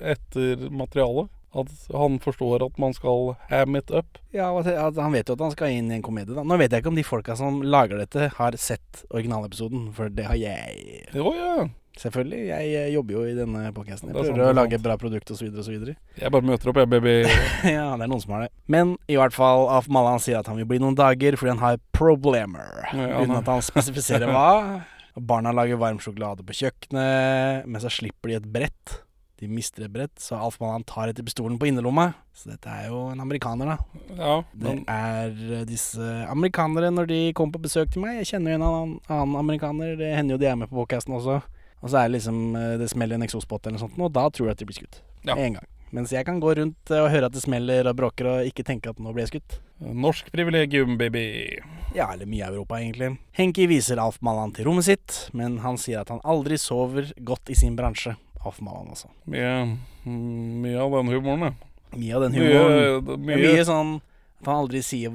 etter 0.01 0.67
materialet? 0.69 1.31
At 1.51 1.67
han 1.91 2.15
forstår 2.23 2.63
at 2.63 2.77
man 2.79 2.93
skal 2.95 3.34
ham 3.49 3.75
it 3.75 3.91
up? 3.91 4.21
Ja, 4.31 4.53
Han 4.55 5.12
vet 5.12 5.27
jo 5.27 5.36
at 5.36 5.43
han 5.43 5.51
skal 5.51 5.75
inn 5.75 5.91
i 5.91 5.97
en 5.97 6.05
komedie. 6.05 6.31
da 6.36 6.45
Nå 6.47 6.55
vet 6.57 6.71
jeg 6.71 6.79
ikke 6.79 6.93
om 6.93 6.99
de 6.99 7.03
folka 7.03 7.36
som 7.36 7.60
lager 7.62 7.99
dette, 7.99 8.29
har 8.38 8.55
sett 8.55 9.03
originalepisoden, 9.10 9.91
for 9.93 10.07
det 10.07 10.29
har 10.29 10.39
jeg. 10.39 11.03
Jo, 11.13 11.34
ja. 11.36 11.67
Selvfølgelig. 11.99 12.45
Jeg 12.47 12.93
jobber 12.93 13.13
jo 13.13 13.21
i 13.27 13.34
denne 13.36 13.65
podkasten. 13.75 14.10
Jeg 14.10 14.15
prøver 14.15 14.31
er 14.31 14.38
sant, 14.39 14.53
å 14.53 14.55
lage 14.55 14.79
bra 14.81 14.95
produkt 14.99 15.31
osv. 15.34 15.49
osv. 15.60 15.89
Jeg 16.21 16.31
bare 16.34 16.47
møter 16.47 16.71
opp, 16.71 16.79
jeg, 16.79 16.89
baby. 16.89 17.15
ja, 17.75 17.89
det 17.99 18.05
er 18.05 18.12
noen 18.13 18.23
som 18.23 18.31
har 18.38 18.45
det. 18.45 18.51
Men 18.71 18.95
i 19.12 19.17
hvert 19.19 19.36
fall, 19.36 19.67
Afmala 19.75 20.15
sier 20.23 20.39
at 20.39 20.47
han 20.47 20.55
vil 20.62 20.69
bli 20.69 20.79
noen 20.81 20.95
dager 20.97 21.36
fordi 21.39 21.51
han 21.51 21.62
har 21.65 21.81
problemer. 21.91 22.86
Ja, 22.95 23.10
ja, 23.12 23.19
uten 23.19 23.36
at 23.41 23.51
han 23.51 23.65
spesifiserer 23.65 24.31
hva. 24.31 24.47
Barna 25.15 25.52
lager 25.56 25.80
varm 25.82 26.00
sjokolade 26.00 26.45
på 26.47 26.56
kjøkkenet, 26.62 27.65
men 27.67 27.82
så 27.84 27.91
slipper 27.91 28.32
de 28.32 28.38
et 28.39 28.52
brett. 28.54 29.00
De 29.41 29.47
mister 29.50 29.88
et 29.88 29.91
brett, 29.91 30.13
så 30.21 30.38
Alf 30.38 30.60
Mallan 30.62 30.84
tar 30.86 31.10
etter 31.10 31.26
pistolen 31.26 31.58
på 31.58 31.65
innerlomma. 31.65 32.12
Så 32.38 32.52
dette 32.52 32.69
er 32.69 32.91
jo 32.91 33.08
en 33.10 33.24
amerikaner, 33.24 33.71
da. 33.74 34.04
Ja, 34.19 34.36
Det 34.54 34.76
er 34.86 35.32
eh, 35.58 35.63
disse 35.65 36.12
amerikanere 36.30 36.91
når 36.93 37.10
de 37.10 37.19
kommer 37.34 37.58
på 37.58 37.63
besøk 37.65 37.89
til 37.89 38.04
meg. 38.06 38.19
Jeg 38.19 38.36
kjenner 38.36 38.54
jo 38.54 38.60
en 38.60 38.67
annen, 38.67 38.93
annen 39.10 39.39
amerikaner. 39.41 39.95
Det 39.97 40.12
hender 40.13 40.38
jo 40.38 40.43
de 40.43 40.50
er 40.52 40.60
med 40.62 40.69
på 40.69 40.78
podkasten 40.84 41.17
også. 41.17 41.39
Og 41.82 41.89
så 41.89 42.04
er 42.04 42.12
det 42.12 42.19
liksom 42.19 42.56
eh, 42.56 42.78
Det 42.78 42.91
smeller 42.93 43.17
en 43.17 43.26
eksosbåt 43.26 43.65
eller 43.65 43.80
noe 43.80 43.86
sånt, 43.88 43.97
og 43.97 44.13
da 44.13 44.28
tror 44.30 44.52
jeg 44.52 44.60
at 44.60 44.62
de 44.62 44.69
blir 44.69 44.78
skutt. 44.78 45.02
Ja. 45.26 45.34
En 45.34 45.58
gang. 45.58 45.67
Mens 45.91 46.13
jeg 46.13 46.24
kan 46.30 46.38
gå 46.39 46.54
rundt 46.62 46.93
eh, 46.93 47.02
og 47.02 47.10
høre 47.10 47.28
at 47.32 47.34
det 47.34 47.41
smeller 47.41 47.89
og 47.89 47.97
bråker 47.97 48.30
og 48.36 48.52
ikke 48.52 48.67
tenke 48.67 48.93
at 48.93 49.02
nå 49.02 49.10
blir 49.10 49.26
jeg 49.26 49.34
skutt. 49.34 49.58
Norsk 49.82 50.32
privilegium, 50.32 50.98
baby. 50.98 51.60
Ja, 51.96 52.12
eller 52.13 52.26
mye 52.30 52.46
Europa, 52.48 52.78
egentlig. 52.80 53.17
Henki 53.36 53.65
viser 53.67 54.00
Alf 54.00 54.20
Malan 54.24 54.54
til 54.56 54.65
rommet 54.70 54.86
sitt, 54.88 55.30
men 55.36 55.58
han 55.65 55.78
sier 55.82 56.02
at 56.04 56.10
han 56.13 56.22
aldri 56.24 56.56
sover 56.62 57.10
godt 57.28 57.50
i 57.52 57.58
sin 57.58 57.76
bransje. 57.76 58.13
Alf 58.46 58.62
Malan, 58.63 58.88
altså. 58.94 59.10
Mye, 59.30 59.78
mye 60.06 60.80
av 60.82 60.96
den 61.00 61.12
humoren, 61.13 61.50
ja. 61.50 61.52
Mye 61.98 62.15
av 62.15 62.22
den 62.28 62.38
humoren. 62.39 62.78
Mye, 63.04 63.17
mye- 63.28 63.41
mye 63.58 63.65
sånn 63.67 63.98
at 64.39 64.48
han 64.48 64.62
aldri 64.63 64.82
sier 64.86 65.12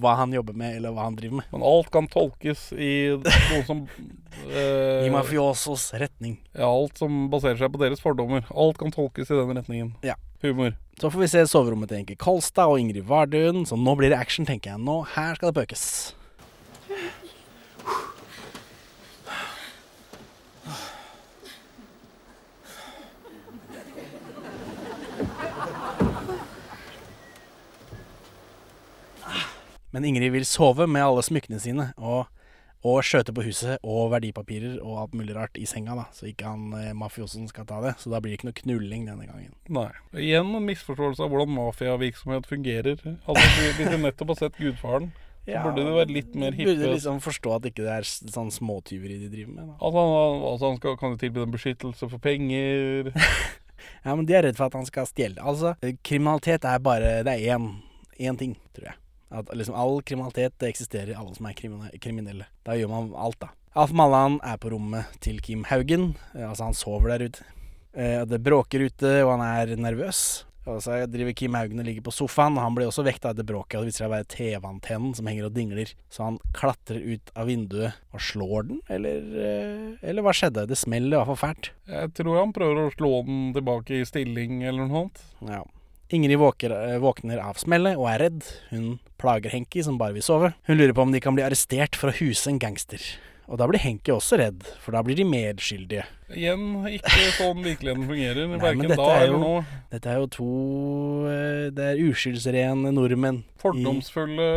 hva 0.00 0.16
han 0.20 0.34
jobber 0.34 0.56
med, 0.58 0.76
eller 0.78 0.94
hva 0.94 1.06
han 1.08 1.16
driver 1.18 1.40
med. 1.40 1.50
Men 1.54 1.64
alt 1.66 1.90
kan 1.94 2.08
tolkes 2.10 2.68
i 2.72 2.92
noe 3.16 3.62
som 3.68 3.84
eh, 4.50 5.06
I 5.06 5.12
mafiosos 5.14 5.88
retning. 6.00 6.38
Ja, 6.52 6.68
alt 6.68 6.98
som 7.00 7.26
baserer 7.32 7.60
seg 7.60 7.72
på 7.74 7.82
deres 7.82 8.02
fordommer. 8.04 8.46
Alt 8.50 8.80
kan 8.82 8.94
tolkes 8.94 9.30
i 9.30 9.38
den 9.38 9.56
retningen. 9.56 9.94
Ja. 10.06 10.18
Humor. 10.42 10.76
Så 11.00 11.10
får 11.10 11.20
vi 11.20 11.28
se 11.32 11.46
soverommet 11.48 11.90
til 11.90 12.02
Enke 12.02 12.16
Kolstad 12.20 12.68
og 12.72 12.80
Ingrid 12.80 13.06
Vardøen. 13.08 13.64
Så 13.68 13.76
nå 13.80 13.96
blir 13.98 14.12
det 14.12 14.20
action, 14.20 14.46
tenker 14.48 14.74
jeg. 14.74 14.82
Nå, 14.84 15.00
her 15.16 15.36
skal 15.38 15.52
det 15.52 15.62
pøkes. 15.62 15.86
Men 29.96 30.04
Ingrid 30.04 30.34
vil 30.34 30.44
sove 30.44 30.84
med 30.84 31.00
alle 31.00 31.22
smykkene 31.24 31.56
sine 31.56 31.86
og, 31.96 32.26
og 32.84 32.98
skjøte 33.00 33.32
på 33.32 33.46
huset 33.46 33.78
og 33.80 34.10
verdipapirer 34.12 34.74
og 34.82 34.98
alt 35.00 35.14
mulig 35.16 35.32
rart 35.32 35.56
i 35.56 35.64
senga, 35.64 35.94
da. 35.96 36.02
Så 36.12 36.26
ikke 36.28 36.50
han 36.50 36.74
eh, 36.76 36.90
mafiosen 36.92 37.46
skal 37.48 37.64
ta 37.64 37.78
det. 37.80 37.94
Så 38.02 38.12
da 38.12 38.20
blir 38.20 38.34
det 38.34 38.42
ikke 38.42 38.50
noe 38.50 38.58
knulling 38.58 39.06
denne 39.08 39.24
gangen. 39.24 39.54
Nei. 39.72 39.86
Igjen 40.20 40.50
en 40.58 40.66
misforståelse 40.68 41.24
av 41.24 41.32
hvordan 41.32 41.54
mafiavirksomhet 41.56 42.48
fungerer. 42.50 43.00
Altså, 43.24 43.46
Hvis 43.78 43.88
du 43.88 43.96
nettopp 44.02 44.34
har 44.34 44.38
sett 44.42 44.60
Gudfaren, 44.60 45.14
så 45.46 45.54
Ja, 45.54 45.62
burde 45.64 45.86
det 45.86 45.96
være 45.96 46.12
litt 46.12 46.36
mer 46.36 46.52
hippe. 46.58 46.74
Burde 46.74 46.92
liksom 46.92 47.22
forstå 47.24 47.56
at 47.56 47.70
ikke 47.70 47.86
det 47.88 47.96
er 47.96 48.10
sånn 48.10 48.52
småtyveri 48.52 49.16
de 49.22 49.32
driver 49.32 49.54
med. 49.54 49.72
Da. 49.72 49.78
Altså, 49.80 50.04
han, 50.12 50.44
altså 50.50 50.72
han 50.74 50.78
skal, 50.82 51.00
kan 51.00 51.16
jo 51.16 51.22
tilby 51.24 51.40
dem 51.40 51.56
beskyttelse 51.56 52.10
for 52.12 52.20
penger. 52.28 53.14
Ja, 54.02 54.14
men 54.16 54.26
de 54.26 54.34
er 54.34 54.42
redd 54.46 54.56
for 54.58 54.66
at 54.66 54.74
han 54.74 54.86
skal 54.88 55.06
stjele. 55.06 55.38
Altså, 55.40 55.72
eh, 55.84 55.96
kriminalitet 56.04 56.64
er 56.66 56.80
bare 56.82 57.20
Det 57.26 57.32
er 57.32 57.56
én, 57.56 57.68
én 58.18 58.38
ting, 58.38 58.56
tror 58.74 58.90
jeg. 58.90 58.98
At 59.30 59.50
liksom 59.54 59.74
all 59.74 60.00
kriminalitet 60.06 60.54
det 60.62 60.70
eksisterer 60.70 61.12
i 61.12 61.18
alle 61.18 61.34
som 61.34 61.48
er 61.48 61.56
kriminelle. 61.98 62.46
Da 62.66 62.76
gjør 62.78 62.92
man 62.92 63.14
alt, 63.18 63.40
da. 63.42 63.50
Alf 63.76 63.92
Mallan 63.92 64.38
er 64.46 64.56
på 64.56 64.70
rommet 64.72 65.10
til 65.20 65.40
Kim 65.44 65.66
Haugen. 65.68 66.14
Eh, 66.32 66.46
altså, 66.48 66.70
han 66.70 66.76
sover 66.76 67.12
der 67.12 67.26
ute. 67.28 67.46
Eh, 67.92 68.22
det 68.28 68.42
bråker 68.44 68.86
ute, 68.86 69.10
og 69.24 69.34
han 69.34 69.44
er 69.44 69.74
nervøs. 69.76 70.46
Og 70.66 70.80
så 70.82 70.96
driver 71.06 71.34
Kim 71.36 71.54
Haugen 71.54 71.78
og 71.78 71.86
ligger 71.86 72.02
på 72.08 72.14
sofaen, 72.14 72.56
og 72.58 72.64
han 72.64 72.74
blir 72.74 72.88
også 72.88 73.04
vekta 73.06 73.30
av 73.30 73.38
det 73.38 73.46
bråket. 73.46 73.76
Og 73.78 73.84
det 73.84 73.92
viser 73.92 74.02
seg 74.02 74.08
å 74.08 74.14
være 74.16 74.28
TV-antennen 74.32 75.12
som 75.14 75.28
henger 75.30 75.46
og 75.46 75.54
dingler. 75.54 75.92
Så 76.10 76.24
han 76.24 76.40
klatrer 76.56 77.04
ut 77.04 77.30
av 77.38 77.50
vinduet 77.50 78.00
og 78.10 78.24
slår 78.26 78.66
den, 78.70 78.80
eller, 78.90 79.30
eh, 79.44 80.08
eller 80.08 80.26
hva 80.26 80.34
skjedde? 80.34 80.66
Det 80.66 80.78
smeller 80.80 81.14
i 81.14 81.20
hvert 81.20 81.30
fall 81.34 81.42
fælt. 81.44 81.70
Jeg 81.86 82.14
tror 82.18 82.40
han 82.40 82.56
prøver 82.56 82.82
å 82.82 82.94
slå 82.96 83.12
den 83.28 83.40
tilbake 83.54 84.00
i 84.00 84.08
stilling 84.08 84.64
eller 84.64 84.86
noe 84.86 85.04
sånt. 85.04 85.22
Ja. 85.46 85.62
Ingrid 86.14 86.38
våker, 86.38 86.70
eh, 86.70 86.98
våkner 87.02 87.40
av 87.42 87.58
smellet 87.58 87.96
og 87.98 88.06
er 88.12 88.18
redd. 88.28 88.44
Hun 88.70 88.98
plager 89.18 89.50
Henki, 89.50 89.82
som 89.82 89.98
bare 89.98 90.14
vil 90.14 90.22
sove. 90.22 90.52
Hun 90.68 90.78
lurer 90.78 90.94
på 90.94 91.02
om 91.02 91.10
de 91.12 91.20
kan 91.20 91.34
bli 91.34 91.42
arrestert 91.42 91.96
for 91.98 92.12
å 92.12 92.18
huse 92.20 92.46
en 92.50 92.60
gangster. 92.62 93.00
Og 93.48 93.58
da 93.58 93.66
blir 93.70 93.78
Henki 93.78 94.10
også 94.10 94.38
redd, 94.40 94.64
for 94.82 94.90
da 94.96 95.02
blir 95.06 95.14
de 95.14 95.22
medskyldige. 95.22 96.02
Igjen 96.34 96.82
ikke 96.90 97.26
sånn 97.36 97.60
virkeligheten 97.62 98.06
fungerer. 98.08 98.48
Nei, 98.50 98.72
men 98.74 98.88
dette 98.90 99.06
er, 99.06 99.26
jo, 99.30 99.50
dette 99.92 100.10
er 100.10 100.16
jo 100.18 100.26
to 100.34 100.48
eh, 101.30 101.68
Det 101.70 101.84
er 101.92 102.00
uskyldsrene 102.08 102.90
nordmenn 102.90 103.44
Fordomsfulle, 103.62 104.48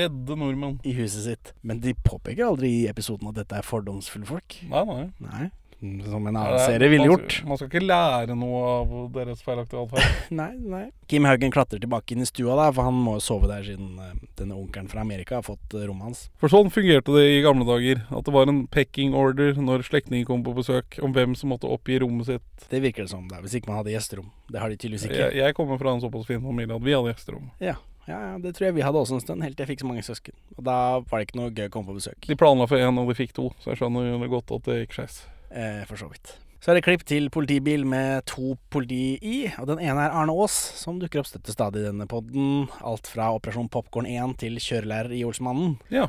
redde 0.00 0.36
nordmenn. 0.38 0.80
i, 0.82 0.90
i 0.90 0.96
huset 0.98 1.26
sitt. 1.28 1.52
Men 1.62 1.78
de 1.84 1.94
påpeker 1.94 2.46
aldri 2.48 2.72
i 2.82 2.88
episoden 2.90 3.30
at 3.30 3.38
dette 3.38 3.58
er 3.58 3.66
fordomsfulle 3.66 4.26
folk. 4.26 4.58
Nei, 4.70 4.84
nei. 4.90 5.04
Nei. 5.22 5.50
Som 5.82 6.26
en 6.30 6.36
annen 6.36 6.54
er- 6.54 6.62
serie 6.62 6.88
ville 6.92 7.08
gjort. 7.08 7.40
Man 7.48 7.58
skal 7.58 7.68
ikke 7.68 7.82
lære 7.82 8.36
noe 8.38 8.60
av 8.70 8.92
deres 9.16 9.40
feilaktige 9.42 9.82
atferd. 9.82 10.18
Nei, 10.42 10.52
nei. 10.62 10.82
Kim 11.10 11.26
Haugen 11.26 11.50
klatrer 11.52 11.82
tilbake 11.82 12.14
inn 12.14 12.22
i 12.22 12.28
stua, 12.28 12.54
da, 12.56 12.68
for 12.72 12.86
han 12.86 12.94
må 12.94 13.16
jo 13.18 13.24
sove 13.26 13.50
der 13.50 13.66
siden 13.66 13.98
eh, 13.98 14.12
denne 14.38 14.54
onkelen 14.56 14.86
fra 14.88 15.02
Amerika 15.02 15.40
har 15.40 15.46
fått 15.46 15.74
eh, 15.74 15.84
rommet 15.90 16.06
hans. 16.06 16.22
For 16.40 16.52
sånn 16.52 16.70
fungerte 16.72 17.12
det 17.18 17.26
i 17.34 17.42
gamle 17.44 17.66
dager. 17.68 18.04
At 18.14 18.24
det 18.28 18.34
var 18.38 18.46
en 18.48 18.62
pecking 18.72 19.12
order 19.18 19.58
når 19.58 19.82
slektninger 19.90 20.24
kom 20.30 20.44
på 20.46 20.54
besøk, 20.56 21.00
om 21.02 21.12
hvem 21.16 21.34
som 21.36 21.50
måtte 21.52 21.66
oppgi 21.68 21.98
rommet 22.04 22.30
sitt. 22.30 22.68
Det 22.70 22.80
virker 22.84 23.04
det 23.08 23.10
som, 23.12 23.26
da, 23.28 23.42
hvis 23.42 23.58
ikke 23.58 23.72
man 23.72 23.82
hadde 23.82 23.92
gjesterom. 23.96 24.30
Det 24.54 24.62
har 24.62 24.70
de 24.70 24.78
tydeligvis 24.78 25.08
ikke. 25.10 25.18
Jeg, 25.26 25.40
jeg 25.42 25.58
kommer 25.58 25.82
fra 25.82 25.96
en 25.96 26.00
såpass 26.06 26.30
fin 26.30 26.40
familie 26.44 26.78
at 26.78 26.86
vi 26.86 26.94
hadde 26.94 27.10
gjesterom. 27.12 27.50
Ja, 27.60 27.74
ja, 28.06 28.16
ja, 28.32 28.38
det 28.42 28.54
tror 28.56 28.66
jeg 28.70 28.78
vi 28.78 28.82
hadde 28.86 28.98
også 29.02 29.18
en 29.18 29.22
stund, 29.22 29.42
helt 29.44 29.54
til 29.58 29.66
jeg 29.66 29.74
fikk 29.74 29.82
så 29.84 29.90
mange 29.90 30.02
søsken. 30.06 30.34
Og 30.56 30.64
da 30.66 30.78
var 31.02 31.20
det 31.20 31.26
ikke 31.28 31.38
noe 31.42 31.52
gøy 31.54 31.68
å 31.68 31.74
komme 31.74 31.90
på 31.92 31.98
besøk. 32.00 32.18
De 32.30 32.38
planla 32.38 32.66
for 32.70 32.78
én, 32.82 32.98
og 33.02 33.10
de 33.12 33.18
fikk 33.18 33.34
to, 33.36 33.50
så 33.62 33.74
jeg 33.74 33.82
skjønner 33.82 34.08
jo 34.14 34.30
godt 34.38 34.50
at 34.56 34.66
det 34.70 34.80
gikk 34.86 34.96
skeis. 35.02 35.20
Eh, 35.52 35.84
for 35.88 36.00
så 36.00 36.08
vidt. 36.08 36.38
Så 36.62 36.70
er 36.70 36.78
det 36.78 36.84
klipp 36.86 37.02
til 37.02 37.26
politibil 37.34 37.82
med 37.88 38.22
to 38.30 38.54
politi 38.70 39.16
i, 39.18 39.38
og 39.58 39.66
den 39.72 39.80
ene 39.82 40.04
er 40.04 40.12
Arne 40.14 40.30
Aas, 40.30 40.54
som 40.78 41.00
dukker 41.00 41.18
opp 41.18 41.26
støtte 41.26 41.50
stadig 41.50 41.82
i 41.82 41.88
denne 41.88 42.06
podden. 42.06 42.68
Alt 42.86 43.10
fra 43.10 43.32
Operasjon 43.34 43.70
Popkorn 43.72 44.06
1 44.06 44.36
til 44.44 44.60
kjørelærer 44.62 45.16
i 45.18 45.24
Olsmannen. 45.26 45.74
Ja. 45.90 46.06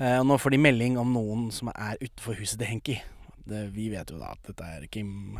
Eh, 0.00 0.16
og 0.22 0.24
nå 0.30 0.38
får 0.40 0.56
de 0.56 0.62
melding 0.64 0.96
om 0.98 1.12
noen 1.14 1.50
som 1.54 1.68
er 1.74 2.00
utenfor 2.00 2.38
huset 2.40 2.56
til 2.62 2.70
Henki. 2.72 2.96
Det, 3.44 3.66
vi 3.74 3.90
vet 3.92 4.08
jo 4.08 4.16
da 4.18 4.32
at 4.32 4.48
dette 4.48 4.70
er 4.72 4.86
Kim, 4.88 5.36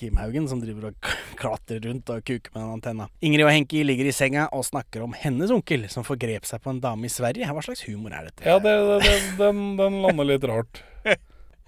Kim 0.00 0.16
Haugen 0.16 0.48
som 0.48 0.62
driver 0.62 0.88
og 0.88 1.10
klatrer 1.42 1.82
rundt 1.84 2.08
og 2.14 2.24
kuker 2.24 2.54
med 2.54 2.62
den 2.62 2.72
antenna. 2.78 3.08
Ingrid 3.20 3.44
og 3.44 3.52
Henki 3.52 3.82
ligger 3.84 4.08
i 4.08 4.14
senga 4.16 4.46
og 4.56 4.64
snakker 4.66 5.04
om 5.04 5.12
hennes 5.20 5.52
onkel 5.52 5.84
som 5.92 6.06
forgrep 6.08 6.48
seg 6.48 6.64
på 6.64 6.72
en 6.72 6.80
dame 6.80 7.06
i 7.06 7.12
Sverige. 7.12 7.44
Hva 7.44 7.66
slags 7.68 7.84
humor 7.90 8.16
er 8.16 8.30
dette? 8.30 8.48
Ja, 8.48 8.56
det, 8.56 8.72
det, 8.72 8.98
det, 9.04 9.20
den, 9.36 9.76
den 9.78 10.00
lander 10.06 10.32
litt 10.32 10.48
rart. 10.48 10.80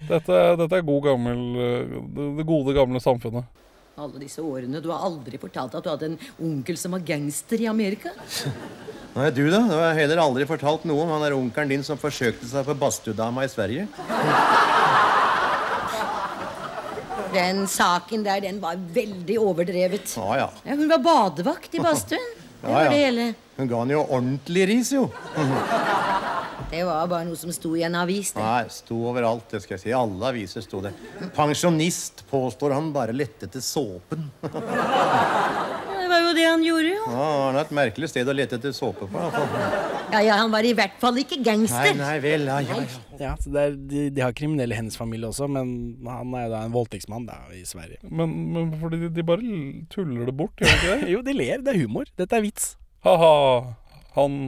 Dette, 0.09 0.39
dette 0.61 0.75
er 0.79 0.85
god 0.85 1.03
gammel, 1.07 1.39
eh, 1.57 1.99
det, 2.37 2.45
gode, 2.47 2.73
gamle 2.77 2.99
samfunnet. 3.03 3.45
Alle 3.97 4.19
disse 4.19 4.43
årene. 4.43 4.81
Du 4.83 4.89
har 4.91 5.05
aldri 5.07 5.37
fortalt 5.39 5.75
at 5.79 5.83
du 5.85 5.89
hadde 5.93 6.09
en 6.11 6.17
onkel 6.43 6.75
som 6.77 6.91
var 6.97 7.03
gangster 7.07 7.61
i 7.63 7.67
Amerika? 7.71 8.11
Nei, 9.15 9.29
du 9.31 9.45
da? 9.47 9.61
Du 9.69 9.75
har 9.79 9.93
heller 9.95 10.19
aldri 10.19 10.43
fortalt 10.49 10.83
noe 10.89 11.05
om 11.05 11.13
han 11.15 11.23
der 11.23 11.37
onkelen 11.37 11.71
din 11.71 11.85
som 11.87 11.95
forsøkte 11.97 12.49
seg 12.51 12.65
på 12.67 12.75
badstuedama 12.81 13.45
i 13.47 13.51
Sverige. 13.53 13.87
Den 17.35 17.65
saken 17.67 18.21
der, 18.23 18.39
den 18.45 18.61
var 18.63 18.77
veldig 18.95 19.35
overdrevet. 19.43 20.13
Ja, 20.15 20.37
ja. 20.39 20.45
Ja, 20.63 20.75
hun 20.79 20.87
var 20.87 21.01
badevakt 21.03 21.73
i 21.75 21.81
badstuen. 21.87 22.29
Det 22.61 22.69
Ja, 22.69 22.73
var 22.77 22.85
ja. 22.85 22.89
det 22.93 22.99
hele. 23.01 23.25
Hun 23.57 23.67
ga 23.71 23.79
han 23.81 23.91
jo 23.91 23.99
ordentlig 24.05 24.63
ris, 24.71 24.91
jo. 24.95 25.03
Det 26.71 26.83
var 26.83 27.07
bare 27.07 27.25
noe 27.27 27.37
som 27.39 27.51
sto 27.53 27.75
i 27.77 27.83
en 27.85 27.95
avis. 27.99 28.33
Det. 28.35 28.41
Nei, 28.41 28.65
sto 28.73 28.97
overalt, 29.09 29.47
det 29.51 29.61
skal 29.63 29.77
jeg 29.77 29.83
si. 29.85 29.89
I 29.91 29.97
alle 29.97 30.31
aviser 30.31 30.65
sto 30.65 30.81
det. 30.83 30.91
Pensjonist 31.35 32.25
påstår 32.31 32.75
han 32.75 32.91
bare 32.95 33.15
lette 33.15 33.49
etter 33.49 33.63
såpen. 33.63 34.29
Det 36.05 36.09
var 36.11 36.21
jo 36.21 36.33
det 36.37 36.43
han 36.45 36.61
gjorde, 36.61 36.89
jo. 36.93 37.05
Ja, 37.09 37.21
han 37.47 37.55
har 37.57 37.63
et 37.65 37.71
merkelig 37.73 38.07
sted 38.11 38.29
å 38.29 38.33
lete 38.37 38.59
etter 38.59 38.73
såpe 38.77 39.07
på. 39.09 39.17
i 39.17 39.23
hvert 39.23 39.33
fall. 39.33 39.95
Ja, 40.13 40.19
ja, 40.21 40.35
Han 40.37 40.51
var 40.53 40.67
i 40.69 40.73
hvert 40.77 40.99
fall 41.01 41.17
ikke 41.17 41.39
gangster. 41.43 41.87
Nei, 41.89 41.95
nei 41.97 42.19
vel, 42.21 42.45
ja, 42.45 42.59
ja, 42.61 42.77
ja. 42.77 42.99
Ja, 43.23 43.31
så 43.41 43.49
det 43.55 43.63
er, 43.63 43.73
de, 43.89 44.03
de 44.13 44.21
har 44.21 44.35
kriminelle 44.37 44.75
i 44.75 44.77
hennes 44.77 44.95
familie 44.99 45.31
også, 45.31 45.47
men 45.49 45.71
han 46.05 46.35
er 46.37 46.45
jo 46.45 46.51
da 46.53 46.61
en 46.67 46.75
voldtektsmann 46.75 47.25
da, 47.25 47.39
i 47.57 47.63
Sverige. 47.67 47.97
Men, 48.05 48.35
men 48.53 48.69
fordi 48.83 49.01
de, 49.01 49.09
de 49.17 49.25
bare 49.25 49.57
tuller 49.91 50.29
det 50.29 50.37
bort, 50.37 50.53
gjør 50.61 50.69
de 50.69 50.77
ikke 50.77 50.93
det? 50.93 51.09
jo, 51.15 51.23
de 51.25 51.35
ler. 51.41 51.65
Det 51.65 51.73
er 51.73 51.81
humor. 51.81 52.13
Dette 52.21 52.37
er 52.37 52.45
vits. 52.45 52.69
Ha-ha, 53.07 53.33
han 54.19 54.39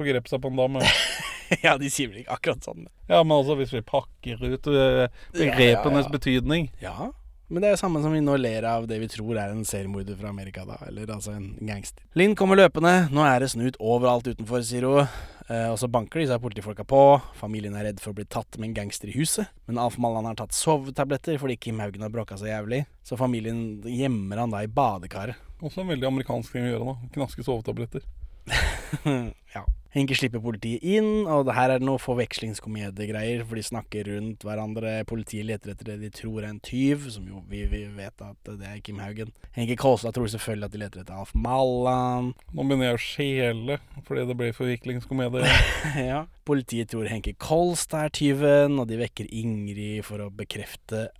forgrep 0.00 0.32
seg 0.32 0.40
på 0.42 0.48
en 0.54 0.64
dame. 0.64 0.86
ja, 1.66 1.76
de 1.80 1.90
sier 1.92 2.10
vel 2.10 2.22
ikke 2.22 2.36
akkurat 2.38 2.68
sånn. 2.68 2.86
Ja, 3.08 3.22
men 3.22 3.36
altså, 3.38 3.56
hvis 3.60 3.74
vi 3.74 3.82
pakker 3.86 4.40
ut 4.42 4.70
eh, 4.72 5.08
begrepenes 5.36 6.08
betydning 6.12 6.70
Ja, 6.80 7.10
men 7.52 7.60
det 7.60 7.68
er 7.68 7.74
jo 7.74 7.82
samme 7.82 8.00
som 8.00 8.14
vi 8.14 8.22
nå 8.24 8.38
ler 8.40 8.64
av 8.64 8.86
det 8.88 8.96
vi 9.02 9.10
tror 9.12 9.36
er 9.36 9.50
en 9.52 9.66
seriemorder 9.68 10.16
fra 10.16 10.30
Amerika, 10.32 10.62
da. 10.64 10.78
Eller 10.88 11.10
altså 11.12 11.34
en 11.34 11.50
gangster. 11.68 12.00
Linn 12.16 12.32
kommer 12.38 12.56
løpende. 12.56 13.10
Nå 13.12 13.26
er 13.28 13.44
det 13.44 13.50
snut 13.52 13.76
overalt 13.76 14.30
utenfor, 14.30 14.62
sier 14.64 14.86
hun. 14.88 15.10
Eh, 15.52 15.66
og 15.68 15.76
så 15.76 15.90
banker 15.92 16.22
de 16.22 16.30
seg 16.30 16.40
politifolka 16.40 16.86
på. 16.88 17.02
Familien 17.36 17.76
er 17.76 17.90
redd 17.90 18.00
for 18.00 18.14
å 18.14 18.16
bli 18.16 18.24
tatt 18.24 18.56
med 18.56 18.70
en 18.70 18.78
gangster 18.78 19.12
i 19.12 19.16
huset. 19.18 19.52
Men 19.68 19.80
Alf 19.82 19.98
Mallan 20.00 20.30
har 20.30 20.38
tatt 20.40 20.56
sovetabletter 20.56 21.36
fordi 21.42 21.58
Kim 21.60 21.82
Haugen 21.84 22.06
har 22.06 22.14
bråka 22.14 22.38
så 22.40 22.48
jævlig. 22.48 22.86
Så 23.04 23.20
familien 23.20 23.82
gjemmer 23.84 24.40
han 24.46 24.54
da 24.54 24.62
i 24.64 24.70
badekaret. 24.72 25.36
Også 25.60 25.84
en 25.84 25.92
veldig 25.92 26.08
amerikansk 26.08 26.56
ting 26.56 26.70
å 26.70 26.72
gjøre, 26.72 26.94
da. 26.94 27.12
Knaske 27.18 27.44
sovetabletter. 27.44 28.08
ja. 29.56 29.64
Henke 29.92 30.16
slipper 30.16 30.40
politiet 30.40 30.80
inn, 30.88 31.26
og 31.28 31.44
det 31.44 31.52
her 31.52 31.74
er 31.74 31.80
det 31.82 31.84
noe 31.84 32.00
forvekslingskomediegreier, 32.00 33.42
for 33.44 33.60
de 33.60 33.64
snakker 33.66 34.08
rundt 34.08 34.46
hverandre. 34.46 34.94
Politiet 35.08 35.44
leter 35.50 35.74
etter 35.74 35.90
det 35.90 35.98
de 36.00 36.08
tror 36.16 36.40
er 36.40 36.48
en 36.48 36.62
tyv, 36.64 37.04
som 37.12 37.26
jo 37.28 37.42
vi, 37.50 37.66
vi 37.68 37.82
vet 37.92 38.24
at 38.24 38.48
det 38.48 38.70
er 38.70 38.80
Kim 38.84 39.02
Haugen. 39.04 39.34
Henke 39.52 39.76
Kolstad 39.76 40.16
tror 40.16 40.30
selvfølgelig 40.32 40.70
at 40.70 40.72
de 40.72 40.80
leter 40.80 41.02
etter 41.02 41.20
Alf 41.20 41.34
Mallan. 41.36 42.32
Nå 42.56 42.64
begynner 42.64 42.88
jeg 42.88 42.96
å 42.96 43.04
skjele 43.04 43.78
fordi 44.08 44.24
det 44.30 44.38
blir 44.40 44.56
forviklingskomedie. 44.56 45.56
ja. 46.12 46.24
Politiet 46.48 46.94
tror 46.94 47.12
Henke 47.12 47.36
Kolstad 47.36 48.08
er 48.08 48.16
tyven, 48.16 48.80
og 48.80 48.88
de 48.88 49.02
vekker 49.02 49.28
Ingrid 49.28 50.06
for 50.08 50.24
å 50.24 50.32
bekrefte 50.32 51.10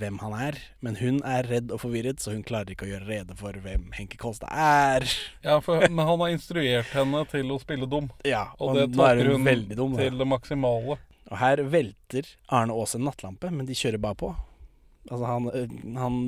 hvem 0.00 0.18
han 0.22 0.34
er. 0.48 0.58
Men 0.84 0.98
hun 1.00 1.20
er 1.28 1.48
redd 1.50 1.72
og 1.74 1.82
forvirret, 1.84 2.22
så 2.22 2.34
hun 2.34 2.44
klarer 2.46 2.74
ikke 2.74 2.86
å 2.86 2.90
gjøre 2.92 3.08
rede 3.08 3.36
for 3.38 3.56
hvem 3.64 3.88
Henke 3.96 4.20
Kolstad 4.20 4.52
er. 4.52 5.06
Ja, 5.44 5.58
for, 5.64 5.82
men 5.88 6.04
han 6.08 6.24
har 6.24 6.34
instruert 6.34 6.92
henne 6.94 7.24
til 7.32 7.54
å 7.54 7.60
spille 7.62 7.88
dum. 7.90 8.10
Ja, 8.32 8.48
og 8.58 8.72
og 8.72 8.78
det 8.80 8.88
tar 8.96 9.18
hun 9.20 9.42
hun 9.42 9.66
dum, 9.76 9.98
til 9.98 10.20
det 10.20 10.28
maksimale. 10.28 10.98
Og 11.32 11.36
her 11.40 11.62
velter 11.72 12.28
Arne 12.52 12.74
Aas 12.76 12.96
en 12.96 13.06
nattlampe, 13.08 13.50
men 13.52 13.68
de 13.68 13.76
kjører 13.76 14.00
bare 14.02 14.18
på. 14.20 14.32
Altså 15.10 15.26
Han, 15.26 15.48
øh, 15.50 15.72
han 15.98 16.18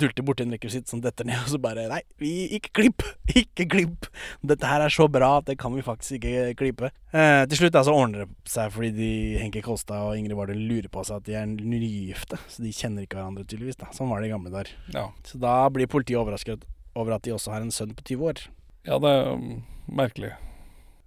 dulter 0.00 0.24
borti 0.26 0.42
en 0.42 0.54
rekvisitt 0.56 0.90
som 0.90 1.02
detter 1.04 1.26
ned, 1.28 1.38
og 1.44 1.52
så 1.52 1.60
bare 1.62 1.86
Nei, 1.90 2.00
vi, 2.18 2.32
ikke 2.58 2.72
klipp! 2.80 3.04
Ikke 3.44 3.66
klipp! 3.70 4.08
Dette 4.46 4.68
her 4.68 4.82
er 4.84 4.92
så 4.92 5.06
bra 5.10 5.38
at 5.38 5.46
det 5.48 5.56
kan 5.58 5.74
vi 5.74 5.82
faktisk 5.82 6.18
ikke 6.18 6.52
klippe. 6.58 6.90
Eh, 7.14 7.42
til 7.50 7.62
slutt 7.62 7.78
altså, 7.78 7.94
ordner 7.94 8.24
det 8.24 8.50
seg 8.50 8.70
fordi 8.74 8.90
de, 8.94 9.10
Henke 9.40 9.62
Kolstad 9.64 10.10
og 10.10 10.18
Ingrid 10.18 10.36
Vardø 10.38 10.54
lurer 10.58 10.90
på 10.92 11.02
seg 11.06 11.22
at 11.22 11.26
de 11.28 11.36
er 11.38 11.48
nygifte. 11.48 12.38
Så 12.50 12.62
de 12.62 12.74
kjenner 12.74 13.06
ikke 13.06 13.18
hverandre, 13.18 13.46
tydeligvis. 13.46 13.78
da 13.80 13.90
Sånn 13.96 14.10
var 14.12 14.22
det 14.22 14.28
i 14.30 14.34
gamle 14.34 14.52
dager. 14.54 14.74
Ja. 14.94 15.08
Så 15.26 15.40
da 15.42 15.56
blir 15.74 15.90
politiet 15.90 16.20
overrasket 16.20 16.66
over 16.94 17.16
at 17.16 17.26
de 17.26 17.34
også 17.34 17.54
har 17.54 17.64
en 17.64 17.74
sønn 17.74 17.94
på 17.96 18.06
20 18.12 18.30
år. 18.30 18.44
Ja, 18.86 19.00
det 19.00 19.10
er 19.10 19.32
um, 19.34 19.62
merkelig. 19.88 20.34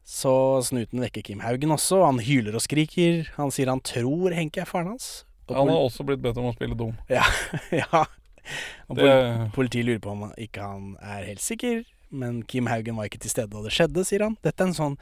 Så 0.07 0.31
snuten 0.63 1.03
vekker 1.03 1.25
Kim 1.27 1.43
Haugen 1.43 1.75
også. 1.75 2.01
Han 2.05 2.21
hyler 2.23 2.55
og 2.55 2.63
skriker. 2.63 3.27
Han 3.35 3.51
sier 3.51 3.71
han 3.71 3.83
tror 3.83 4.35
Henke 4.35 4.63
er 4.63 4.69
faren 4.69 4.95
hans. 4.95 5.26
Han 5.55 5.69
har 5.71 5.83
også 5.87 6.05
blitt 6.05 6.21
bedt 6.21 6.37
om 6.37 6.49
å 6.49 6.55
spille 6.55 6.75
dum. 6.77 6.95
Ja. 7.09 7.23
ja. 7.71 8.05
Og 8.89 8.95
Det- 8.95 9.51
politiet 9.55 9.85
lurer 9.85 9.99
på 10.03 10.11
om 10.11 10.31
ikke 10.37 10.61
han 10.63 10.95
er 11.01 11.25
helt 11.27 11.43
sikker, 11.43 11.85
men 12.11 12.41
Kim 12.43 12.67
Haugen 12.67 12.95
var 12.95 13.05
ikke 13.09 13.19
til 13.19 13.29
stede 13.31 13.49
da 13.51 13.61
det 13.63 13.71
skjedde, 13.75 14.05
sier 14.07 14.23
han. 14.23 14.37
Dette 14.43 14.63
er 14.63 14.67
en 14.71 14.73
sånn 14.77 14.97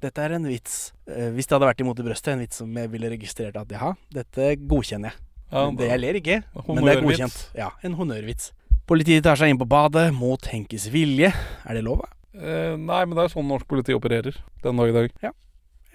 dette 0.00 0.20
er 0.20 0.34
en 0.36 0.44
vits. 0.44 0.92
Eh, 1.08 1.30
hvis 1.32 1.46
det 1.48 1.56
hadde 1.56 1.68
vært 1.70 1.80
imot 1.80 1.98
i 2.00 2.04
brøstet, 2.04 2.34
en 2.34 2.42
vits 2.44 2.58
som 2.60 2.74
jeg 2.76 2.90
ville 2.92 3.08
registrert 3.08 3.56
at 3.56 3.70
ja, 3.72 3.94
dette 4.12 4.50
godkjenner 4.68 5.08
jeg. 5.12 5.22
Ja, 5.52 5.62
men 5.70 5.76
det 5.78 5.88
jeg 5.88 6.00
ler 6.02 6.18
ikke, 6.20 6.36
men 6.68 6.84
det 6.84 6.92
er 6.96 7.00
godkjent. 7.04 7.38
Ja, 7.56 7.70
en 7.86 7.94
honnørvits. 7.96 8.50
Politiet 8.86 9.24
tar 9.24 9.38
seg 9.40 9.50
inn 9.50 9.58
på 9.58 9.66
badet 9.66 10.10
mot 10.14 10.44
Henkes 10.52 10.88
vilje. 10.92 11.32
Er 11.64 11.78
det 11.78 11.82
lov? 11.86 12.04
Eh, 12.36 12.76
nei, 12.76 13.00
men 13.06 13.16
det 13.16 13.24
er 13.24 13.32
sånn 13.32 13.48
norsk 13.48 13.66
politi 13.70 13.94
opererer 13.96 14.36
den 14.62 14.76
dag 14.82 14.92
i 14.92 14.96
dag. 14.98 15.10
Ja. 15.24 15.32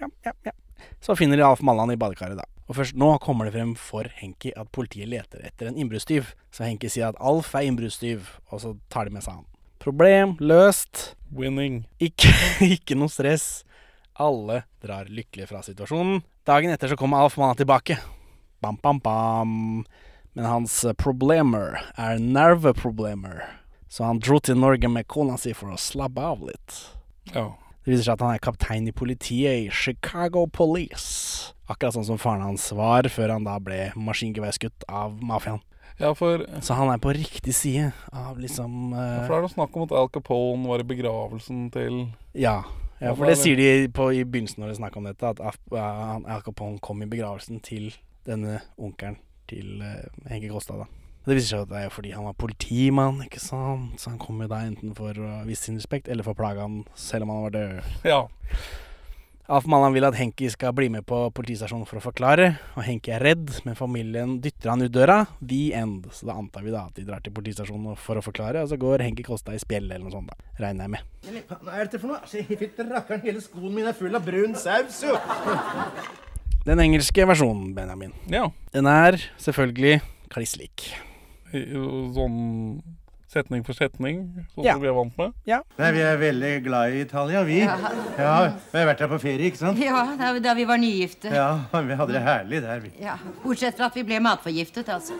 Ja, 0.00 0.08
ja, 0.26 0.32
ja. 0.50 0.52
Så 1.02 1.14
finner 1.16 1.38
de 1.38 1.46
Alf 1.46 1.62
Mallan 1.62 1.92
i 1.94 1.96
badekaret, 1.96 2.36
da. 2.40 2.44
Og 2.70 2.76
først 2.78 2.96
nå 2.98 3.08
kommer 3.22 3.48
det 3.48 3.56
frem 3.56 3.72
for 3.78 4.08
Henki 4.20 4.52
at 4.58 4.70
politiet 4.74 5.10
leter 5.10 5.42
etter 5.46 5.68
en 5.68 5.78
innbruddstyv. 5.78 6.30
Så 6.54 6.66
Henki 6.66 6.90
sier 6.92 7.10
at 7.10 7.20
Alf 7.20 7.54
er 7.58 7.66
innbruddstyv, 7.68 8.28
og 8.52 8.62
så 8.62 8.76
tar 8.92 9.08
de 9.08 9.16
med 9.16 9.24
seg 9.24 9.40
han. 9.40 9.48
Problem 9.82 10.36
løst. 10.40 11.12
Winning. 11.34 11.82
Ikke, 12.02 12.30
ikke 12.76 12.96
noe 12.98 13.10
stress. 13.12 13.64
Alle 14.20 14.62
drar 14.84 15.08
lykkelig 15.10 15.48
fra 15.50 15.62
situasjonen. 15.64 16.20
Dagen 16.46 16.72
etter 16.74 16.92
så 16.92 16.98
kommer 17.00 17.24
Alf 17.24 17.38
Manna 17.40 17.56
tilbake. 17.58 17.98
Bam, 18.62 18.78
bam, 18.82 19.00
bam. 19.02 19.56
Men 20.32 20.48
hans 20.48 20.78
problemer 21.00 21.80
er 21.98 22.20
nerveproblemer. 22.22 23.42
Så 23.92 24.06
han 24.06 24.22
dro 24.22 24.38
til 24.40 24.56
Norge 24.56 24.88
med 24.88 25.08
kona 25.10 25.36
si 25.40 25.52
for 25.56 25.74
å 25.74 25.80
slappe 25.80 26.22
av 26.24 26.46
litt. 26.46 26.78
Ja. 27.34 27.50
Det 27.82 27.90
viser 27.90 28.06
seg 28.06 28.14
at 28.14 28.22
han 28.22 28.36
er 28.36 28.42
kaptein 28.42 28.84
i 28.86 28.94
politiet 28.94 29.64
i 29.64 29.70
Chicago 29.74 30.44
Police. 30.46 31.50
Akkurat 31.66 31.96
sånn 31.96 32.06
som 32.06 32.20
faren 32.20 32.44
hans 32.44 32.68
var 32.78 33.08
før 33.10 33.34
han 33.34 33.46
da 33.48 33.56
ble 33.62 33.88
maskingeværskutt 33.98 34.86
av 34.86 35.16
mafiaen. 35.18 35.62
Ja, 35.98 36.12
for 36.14 36.44
Så 36.62 36.74
han 36.78 36.88
er 36.92 37.02
på 37.02 37.12
riktig 37.14 37.54
side 37.54 37.90
av 38.16 38.38
liksom 38.40 38.94
eh, 38.94 39.26
For 39.26 39.34
det 39.34 39.36
er 39.36 39.44
noe 39.44 39.52
snakk 39.52 39.74
om 39.76 39.84
at 39.84 39.92
Al 39.98 40.08
Capone 40.14 40.70
var 40.70 40.82
i 40.82 40.86
begravelsen 40.88 41.66
til 41.74 42.06
Ja. 42.38 42.62
Ja, 43.02 43.16
for 43.18 43.26
det 43.26 43.34
er 43.34 43.42
sier 43.42 43.58
de 43.58 43.90
på, 43.90 44.12
i 44.14 44.22
begynnelsen 44.22 44.62
når 44.62 44.72
de 44.72 44.78
snakker 44.78 45.02
om 45.02 45.08
dette, 45.10 45.26
at 45.26 45.62
uh, 45.74 46.22
Al 46.22 46.42
Capone 46.46 46.78
kom 46.78 47.02
i 47.02 47.10
begravelsen 47.10 47.58
til 47.66 47.90
denne 48.28 48.60
onkelen 48.78 49.18
til 49.50 49.82
uh, 49.82 50.06
Henke 50.30 50.52
Kolstad. 50.52 50.84
da. 50.84 51.01
Det 51.22 51.36
viser 51.36 51.52
seg 51.52 51.66
at 51.66 51.70
det 51.70 51.80
er 51.86 51.92
fordi 51.94 52.14
han 52.16 52.26
var 52.26 52.38
politimann, 52.38 53.20
ikke 53.22 53.42
sant. 53.42 53.94
Så 54.02 54.10
han 54.10 54.20
kom 54.22 54.40
jo 54.42 54.48
da 54.50 54.62
enten 54.66 54.94
for 54.98 55.14
å 55.14 55.42
vise 55.46 55.68
sin 55.68 55.78
respekt, 55.78 56.10
eller 56.10 56.26
for 56.26 56.34
å 56.34 56.40
plage 56.40 56.64
han 56.64 56.80
selv 56.98 57.28
om 57.28 57.34
han 57.36 57.44
var 57.46 57.54
død. 57.54 57.92
Ja. 58.08 58.24
Alf 59.52 59.66
vil 59.66 60.06
at 60.06 60.16
Henki 60.16 60.48
skal 60.48 60.72
bli 60.72 60.86
med 60.88 61.04
på 61.04 61.16
politistasjonen 61.34 61.84
for 61.84 61.98
å 61.98 62.02
forklare, 62.02 62.46
og 62.72 62.86
Henki 62.86 63.10
er 63.12 63.20
redd, 63.20 63.50
men 63.66 63.74
familien 63.76 64.38
dytter 64.40 64.70
han 64.70 64.82
ut 64.82 64.92
døra. 64.94 65.26
The 65.44 65.74
end. 65.74 66.06
Så 66.14 66.26
da 66.26 66.38
antar 66.38 66.62
vi 66.64 66.72
da 66.72 66.86
at 66.86 66.96
de 66.96 67.04
drar 67.04 67.20
til 67.20 67.34
politistasjonen 67.36 67.98
for 68.00 68.16
å 68.16 68.24
forklare, 68.24 68.62
og 68.62 68.70
så 68.70 68.78
går 68.80 69.04
Henki 69.04 69.26
Kolstad 69.26 69.58
i 69.58 69.60
spjell 69.60 69.90
eller 69.90 70.06
noe 70.06 70.14
sånt, 70.14 70.30
da. 70.30 70.50
Regner 70.62 70.86
jeg 70.88 70.94
med. 70.94 71.44
Hva 71.52 71.76
er 71.76 71.84
dette 71.84 72.00
for 72.00 72.14
noe? 72.14 72.22
Fytti 72.32 72.88
rakkeren, 72.88 73.22
hele 73.26 73.44
skoen 73.44 73.76
min 73.76 73.92
er 73.92 73.98
full 73.98 74.16
av 74.16 74.24
brun 74.24 74.56
saus, 74.56 75.02
jo! 75.04 75.18
Den 76.64 76.78
engelske 76.78 77.26
versjonen, 77.26 77.72
Benjamin. 77.74 78.14
Ja. 78.30 78.46
Den 78.72 78.86
er 78.88 79.18
selvfølgelig 79.42 79.98
kliss 80.32 80.54
lik. 80.56 80.92
Sånn 81.52 82.82
setning 83.32 83.62
for 83.64 83.72
setning, 83.72 84.18
sånn 84.54 84.64
Ja. 84.66 84.74
som 84.74 84.82
vi 84.82 84.88
er 84.88 84.92
vant 84.92 85.16
med. 85.16 85.32
Ja. 85.48 85.62
Nei, 85.78 85.90
vi 85.92 86.00
er 86.04 86.18
veldig 86.20 86.50
glad 86.66 86.92
i 86.92 87.00
Italia, 87.00 87.42
vi. 87.44 87.60
Ja. 87.60 87.76
Ja, 88.18 88.52
Vi 88.72 88.78
har 88.78 88.86
vært 88.90 88.98
der 88.98 89.08
på 89.08 89.18
ferie, 89.22 89.46
ikke 89.50 89.56
sant? 89.56 89.78
Ja, 89.80 90.02
da, 90.18 90.38
da 90.38 90.52
vi 90.54 90.64
var 90.68 90.76
nygifte. 90.76 91.30
Ja, 91.32 91.64
vi 91.72 91.94
hadde 91.96 92.12
det 92.12 92.22
herlig 92.26 92.60
der, 92.62 92.80
vi. 92.80 92.90
Ja, 93.00 93.16
Bortsett 93.42 93.76
fra 93.78 93.86
at 93.88 93.94
vi 93.96 94.02
ble 94.04 94.20
matforgiftet, 94.20 94.88
altså. 94.92 95.14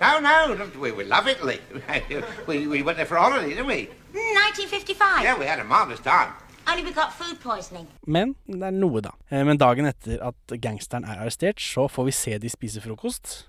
No, 0.00 0.20
no, 0.20 0.64
we, 0.80 0.92
we 0.92 1.04
love 1.04 1.28
Italy. 1.28 1.58
we, 2.48 2.66
we 2.66 2.82
went 2.82 2.96
there 2.96 3.06
for 3.06 3.16
holiday, 3.16 3.50
didn't 3.54 3.66
we? 3.66 3.88
1955. 4.14 5.24
Yeah, 5.24 5.38
we 5.38 5.44
had 5.46 5.58
a 5.60 5.64
marvelous 5.64 6.00
time. 6.00 6.32
Only 6.66 6.84
we 6.84 6.92
got 6.92 7.12
food 7.12 7.36
poisoning. 7.42 7.86
Men 8.06 8.34
det 8.48 8.62
er 8.62 8.70
noe, 8.72 9.00
da. 9.04 9.10
Eh, 9.30 9.44
Men 9.44 9.58
dagen 9.60 9.84
etter 9.86 10.22
at 10.24 10.54
gangsteren 10.60 11.04
er 11.04 11.20
arrestert, 11.20 11.60
så 11.60 11.84
får 11.90 12.04
vi 12.08 12.10
se 12.16 12.38
de 12.38 12.48
spise 12.48 12.80
frokost. 12.80 13.44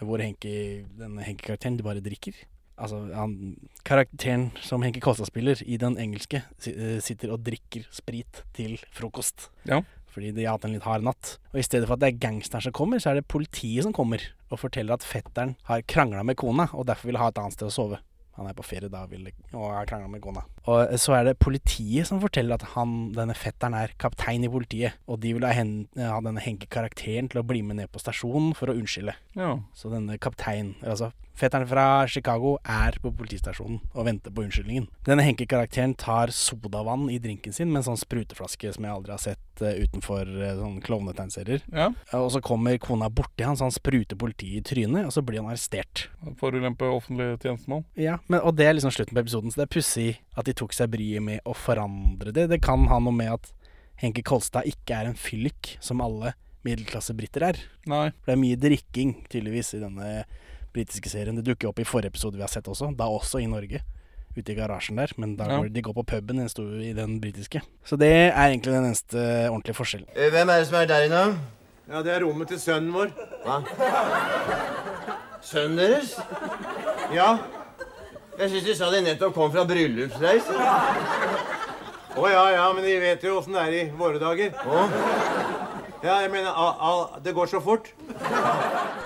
Hvor 0.00 0.22
Henke, 0.22 0.50
denne 0.98 1.24
Henke-karakteren 1.26 1.76
de 1.78 1.86
bare 1.86 2.02
drikker. 2.04 2.36
Altså, 2.80 3.02
han, 3.12 3.34
karakteren 3.84 4.48
som 4.64 4.80
Henke 4.84 5.02
Kolstad 5.04 5.28
spiller 5.28 5.60
i 5.66 5.76
den 5.80 5.98
engelske, 6.00 6.42
eh, 6.70 6.98
sitter 7.04 7.34
og 7.34 7.42
drikker 7.44 7.84
sprit 7.92 8.42
til 8.56 8.78
frokost. 8.96 9.50
Ja. 9.68 9.82
Fordi 10.10 10.32
de 10.34 10.46
har 10.46 10.56
hatt 10.56 10.64
en 10.66 10.74
litt 10.74 10.86
hard 10.88 11.04
natt. 11.06 11.36
Og 11.52 11.60
i 11.60 11.66
stedet 11.66 11.86
for 11.86 11.94
at 11.94 12.02
det 12.02 12.08
er 12.08 12.22
gangsteren 12.22 12.64
som 12.64 12.74
kommer, 12.74 12.98
så 12.98 13.12
er 13.12 13.20
det 13.20 13.28
politiet 13.30 13.84
som 13.86 13.94
kommer 13.94 14.24
og 14.50 14.58
forteller 14.58 14.96
at 14.96 15.06
fetteren 15.06 15.54
har 15.68 15.84
krangla 15.86 16.24
med 16.26 16.38
kona, 16.40 16.70
og 16.74 16.88
derfor 16.88 17.12
vil 17.12 17.20
ha 17.20 17.28
et 17.30 17.38
annet 17.38 17.54
sted 17.54 17.68
å 17.68 17.74
sove. 17.74 18.00
Han 18.40 18.48
er 18.48 18.56
på 18.56 18.64
ferie 18.64 18.88
da 18.88 19.04
og 19.04 19.64
har 19.68 19.86
krangla 19.86 20.08
med 20.08 20.22
kona. 20.24 20.42
Og 20.68 20.92
så 21.00 21.14
er 21.16 21.24
det 21.28 21.38
politiet 21.40 22.08
som 22.08 22.20
forteller 22.22 22.58
at 22.58 22.74
han, 22.74 23.12
denne 23.16 23.36
fetteren 23.38 23.76
er 23.78 23.94
kaptein 24.00 24.44
i 24.44 24.52
politiet, 24.52 24.98
og 25.08 25.22
de 25.22 25.32
vil 25.36 25.46
ha, 25.46 25.54
hen, 25.56 25.88
ha 25.96 26.18
denne 26.24 26.42
Henke-karakteren 26.44 27.30
til 27.32 27.40
å 27.40 27.46
bli 27.46 27.62
med 27.64 27.80
ned 27.80 27.92
på 27.92 28.02
stasjonen 28.02 28.52
for 28.58 28.70
å 28.70 28.76
unnskylde. 28.76 29.16
Ja. 29.38 29.56
Så 29.76 29.92
denne 29.92 30.18
kaptein, 30.20 30.74
altså 30.84 31.12
fetteren 31.40 31.68
fra 31.68 32.06
Chicago, 32.10 32.56
er 32.64 32.96
på 33.00 33.12
politistasjonen 33.16 33.80
og 33.94 34.06
venter 34.08 34.32
på 34.34 34.44
unnskyldningen. 34.44 34.88
Denne 35.06 35.24
Henke-karakteren 35.24 35.94
tar 35.98 36.32
sodavann 36.34 37.08
i 37.12 37.20
drinken 37.22 37.54
sin 37.56 37.70
med 37.70 37.82
en 37.82 37.90
sånn 37.90 38.00
spruteflaske 38.00 38.74
som 38.74 38.86
jeg 38.86 38.92
aldri 38.92 39.14
har 39.14 39.22
sett 39.22 39.64
uh, 39.64 39.72
utenfor 39.80 40.28
uh, 40.28 40.50
sånne 40.58 40.84
klovnetegnserier. 40.84 41.64
Ja. 41.72 41.90
Og 42.18 42.30
så 42.34 42.42
kommer 42.44 42.76
kona 42.82 43.10
borti 43.12 43.46
han, 43.46 43.58
så 43.58 43.68
han 43.68 43.74
spruter 43.74 44.18
politiet 44.20 44.60
i 44.60 44.66
trynet, 44.72 45.08
og 45.08 45.14
så 45.16 45.24
blir 45.24 45.42
han 45.42 45.50
arrestert. 45.52 46.08
Forulempe 46.40 46.88
offentlig 46.90 47.32
tjenestemann. 47.40 47.86
Ja, 47.98 48.18
men, 48.28 48.42
og 48.44 48.56
det 48.58 48.68
er 48.68 48.76
liksom 48.76 48.92
slutten 48.94 49.16
på 49.16 49.24
episoden, 49.24 49.52
så 49.52 49.62
det 49.62 49.68
er 49.68 49.74
pussig 49.78 50.10
at 50.36 50.48
de 50.48 50.49
tok 50.56 50.72
seg 50.76 50.90
bryet 50.92 51.22
med 51.22 51.40
å 51.44 51.54
forandre 51.56 52.32
det. 52.32 52.48
Det 52.50 52.60
kan 52.62 52.86
ha 52.90 52.98
noe 52.98 53.12
med 53.14 53.32
at 53.32 53.52
Henke 54.00 54.22
Kolstad 54.24 54.64
ikke 54.68 54.96
er 54.96 55.10
en 55.10 55.14
fyllik, 55.18 55.76
som 55.80 56.00
alle 56.00 56.32
middelklassebriter 56.64 57.42
er. 57.50 57.58
Nei. 57.88 58.10
For 58.20 58.30
det 58.30 58.36
er 58.36 58.40
mye 58.42 58.56
drikking, 58.60 59.14
tydeligvis, 59.32 59.74
i 59.76 59.80
denne 59.82 60.24
britiske 60.74 61.08
serien. 61.12 61.36
Det 61.36 61.44
dukker 61.44 61.68
opp 61.70 61.80
i 61.80 61.84
forrige 61.88 62.12
episode 62.14 62.36
vi 62.36 62.44
har 62.44 62.52
sett 62.52 62.68
også, 62.70 62.92
da 62.96 63.08
også 63.10 63.40
i 63.42 63.46
Norge. 63.50 63.80
Ute 64.36 64.52
i 64.52 64.54
garasjen 64.54 64.96
der, 65.00 65.10
men 65.18 65.34
da 65.36 65.44
Ja. 65.48 65.56
går 65.58 65.72
de 65.72 65.82
går 65.82 65.92
på 65.94 66.04
puben 66.06 66.36
den, 66.38 66.48
store- 66.48 66.84
i 66.86 66.92
den 66.94 67.18
britiske. 67.20 67.60
Så 67.84 67.98
det 67.98 68.06
er 68.30 68.32
egentlig 68.48 68.72
den 68.72 68.84
eneste 68.86 69.18
ordentlige 69.50 69.74
forskjellen. 69.74 70.06
Hvem 70.14 70.48
er 70.48 70.58
det 70.60 70.66
som 70.68 70.76
er 70.78 70.86
der 70.86 71.06
inne? 71.08 71.38
Ja, 71.90 72.02
det 72.02 72.12
er 72.14 72.20
rommet 72.24 72.46
til 72.48 72.58
sønnen 72.58 72.92
vår. 72.94 73.10
Hva? 73.44 73.56
Sønnen 75.42 75.76
deres? 75.80 76.12
Ja. 77.12 77.38
Jeg 78.40 78.48
syns 78.54 78.64
de 78.64 78.74
sa 78.78 78.86
de 78.88 79.02
nettopp 79.04 79.34
kom 79.36 79.50
fra 79.52 79.66
bryllupsreise. 79.68 80.54
Å 82.16 82.28
ja, 82.32 82.44
ja, 82.54 82.62
men 82.72 82.86
de 82.86 82.94
vet 83.02 83.24
jo 83.26 83.34
åssen 83.36 83.52
det 83.52 83.64
er 83.66 83.74
i 83.76 83.82
våre 83.98 84.16
dager. 84.22 84.54
Oh. 84.64 84.94
Ja, 86.00 86.22
jeg 86.24 86.30
mener, 86.32 86.48
a, 86.48 86.70
a, 86.80 87.20
det 87.20 87.34
går 87.36 87.50
så 87.52 87.60
fort. 87.60 87.90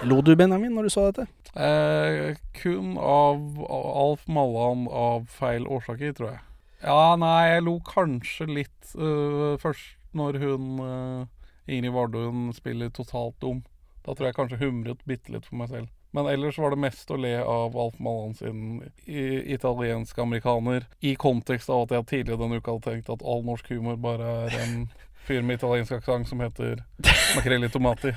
Lo 0.06 0.20
du, 0.22 0.36
Benjamin, 0.38 0.70
når 0.76 0.86
du 0.86 0.94
så 0.94 1.08
dette? 1.08 1.26
Eh, 1.58 2.38
kun 2.60 2.94
av 2.94 3.58
Alf 3.66 4.22
Mallan 4.30 4.86
av 4.86 5.26
feil 5.34 5.66
årsaker, 5.66 6.14
tror 6.14 6.30
jeg. 6.30 6.40
Ja, 6.84 7.16
nei, 7.18 7.56
jeg 7.56 7.66
lo 7.66 7.80
kanskje 7.90 8.46
litt 8.46 8.94
uh, 8.94 9.58
først 9.58 9.96
når 10.14 10.38
hun 10.44 10.70
uh, 10.78 11.26
Ingrid 11.66 11.96
Vardøen 11.96 12.52
spiller 12.54 12.94
totalt 12.94 13.34
dum. 13.42 13.64
Da 14.06 14.14
tror 14.14 14.30
jeg 14.30 14.38
kanskje 14.38 14.62
humret 14.62 15.02
bitte 15.08 15.34
litt 15.34 15.50
for 15.50 15.58
meg 15.58 15.74
selv. 15.74 15.90
Men 16.14 16.28
ellers 16.30 16.58
var 16.62 16.70
det 16.70 16.78
mest 16.78 17.10
å 17.10 17.16
le 17.18 17.32
av 17.42 17.74
Alf 17.76 17.96
Malan 17.98 18.34
sin 18.38 18.58
i- 19.10 19.52
italienske 19.54 20.22
amerikaner, 20.22 20.84
i 21.02 21.16
kontekst 21.18 21.68
av 21.74 21.82
at 21.88 21.94
jeg 21.96 22.06
tidligere 22.12 22.38
denne 22.44 22.60
uka 22.62 22.70
hadde 22.76 22.86
tenkt 22.92 23.10
at 23.10 23.24
all 23.26 23.42
norsk 23.42 23.66
humor 23.74 23.96
bare 23.98 24.28
er 24.46 24.54
en 24.62 24.76
fyr 25.26 25.42
med 25.42 25.58
italiensk 25.58 25.96
aksent 25.98 26.28
som 26.30 26.38
heter 26.44 26.84
makrell 27.34 27.64
i 27.66 27.68
tomati. 27.72 28.12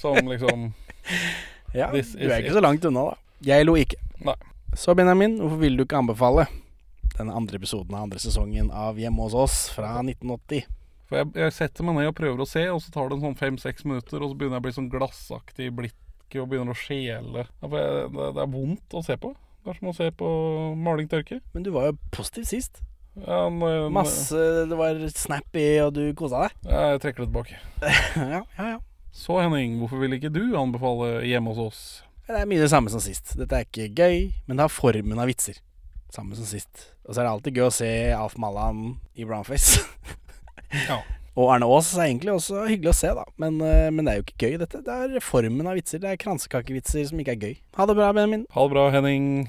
Som 0.00 0.26
liksom 0.26 0.72
Ja, 1.74 1.90
du 1.92 1.98
er 1.98 2.38
ikke 2.40 2.50
it. 2.50 2.52
så 2.56 2.62
langt 2.64 2.84
unna, 2.88 3.10
da. 3.12 3.16
Jeg 3.44 3.66
lo 3.66 3.74
ikke. 3.78 3.98
Nei. 4.24 4.34
Så 4.74 4.94
Benjamin, 4.98 5.38
hvorfor 5.38 5.58
vil 5.62 5.76
du 5.78 5.84
ikke 5.84 5.98
anbefale 6.00 6.46
den 7.18 7.30
andre 7.30 7.58
episoden 7.60 7.94
av 7.94 8.08
andre 8.08 8.18
sesongen 8.22 8.72
av 8.74 8.96
Hjemme 8.98 9.22
hos 9.26 9.34
oss 9.38 9.58
fra 9.74 10.00
1980? 10.02 10.64
For 11.06 11.20
jeg, 11.20 11.30
jeg 11.36 11.52
setter 11.52 11.84
meg 11.86 11.98
ned 12.00 12.08
og 12.10 12.16
prøver 12.18 12.40
å 12.42 12.48
se, 12.48 12.62
og 12.72 12.80
så 12.82 12.90
tar 12.94 13.10
det 13.10 13.18
en 13.18 13.26
sånn 13.28 13.36
fem-seks 13.38 13.84
minutter, 13.86 14.22
og 14.24 14.32
så 14.32 14.38
begynner 14.40 14.56
jeg 14.58 14.64
å 14.64 14.66
bli 14.66 14.72
sånn 14.78 14.90
glassaktig 14.90 15.68
i 15.68 15.74
blikket 16.24 16.42
og 16.42 16.48
begynner 16.50 16.72
å 16.74 16.78
skjele. 16.78 17.44
Det, 17.60 18.40
er 18.42 18.50
vondt 18.50 18.94
å 18.94 19.02
se 19.04 19.16
på. 19.16 19.34
Det 19.64 19.70
er 19.72 19.78
som 19.78 19.88
å 19.88 19.94
se 19.96 20.10
på 20.12 20.28
maling 20.76 21.08
tørke. 21.08 21.40
Men 21.54 21.62
du 21.64 21.70
var 21.72 21.86
jo 21.90 21.98
positiv 22.12 22.44
sist. 22.44 22.82
Ja, 23.16 23.48
når- 23.48 23.90
Masse 23.92 24.66
Det 24.68 24.76
var 24.76 24.94
snappy, 25.08 25.80
og 25.80 25.94
du 25.94 26.12
kosa 26.14 26.42
deg. 26.48 26.50
Ja, 26.68 26.90
jeg 26.92 27.00
trekker 27.00 27.24
det 27.24 27.32
tilbake. 27.32 27.58
ja, 28.16 28.42
ja, 28.58 28.68
ja. 28.74 28.78
Så 29.12 29.38
Henning, 29.40 29.78
hvorfor 29.78 30.00
vil 30.00 30.12
ikke 30.18 30.32
du 30.32 30.56
anbefale 30.58 31.22
Hjemme 31.22 31.54
hos 31.54 31.58
oss? 31.58 32.02
Det 32.26 32.34
er 32.34 32.46
mye 32.46 32.58
det 32.58 32.70
samme 32.70 32.90
som 32.90 33.00
sist. 33.00 33.36
Dette 33.38 33.52
er 33.54 33.64
ikke 33.68 33.94
gøy, 33.94 34.32
men 34.48 34.56
det 34.56 34.64
har 34.64 34.72
formen 34.72 35.18
av 35.20 35.28
vitser. 35.28 35.60
Samme 36.10 36.34
som 36.34 36.44
sist. 36.44 36.88
Og 37.06 37.14
så 37.14 37.20
er 37.20 37.26
det 37.28 37.32
alltid 37.34 37.54
gøy 37.54 37.66
å 37.68 37.74
se 37.74 37.90
Alf 38.16 38.36
Mallan 38.38 38.98
i 39.14 39.24
brownface. 39.24 39.84
Ja. 40.88 40.96
Og 41.34 41.50
Erne 41.50 41.66
Aas 41.66 41.90
er 41.96 42.06
egentlig 42.06 42.30
også 42.30 42.62
hyggelig 42.68 42.92
å 42.92 42.98
se, 42.98 43.10
da. 43.18 43.24
Men, 43.42 43.58
eh, 43.60 43.90
men 43.90 44.06
det 44.06 44.12
er 44.12 44.20
jo 44.20 44.26
ikke 44.28 44.46
gøy, 44.46 44.58
dette. 44.62 44.82
Det 44.86 44.98
er 45.18 45.24
formen 45.24 45.66
av 45.66 45.74
vitser. 45.74 46.02
Det 46.02 46.12
er 46.12 46.20
kransekakevitser 46.22 47.10
som 47.10 47.18
ikke 47.18 47.34
er 47.34 47.42
gøy. 47.48 47.56
Ha 47.74 47.86
det 47.90 47.98
bra, 47.98 48.12
Benjamin. 48.14 48.46
Ha 48.54 48.68
det 48.68 48.76
bra, 48.76 48.90
Henning. 48.94 49.48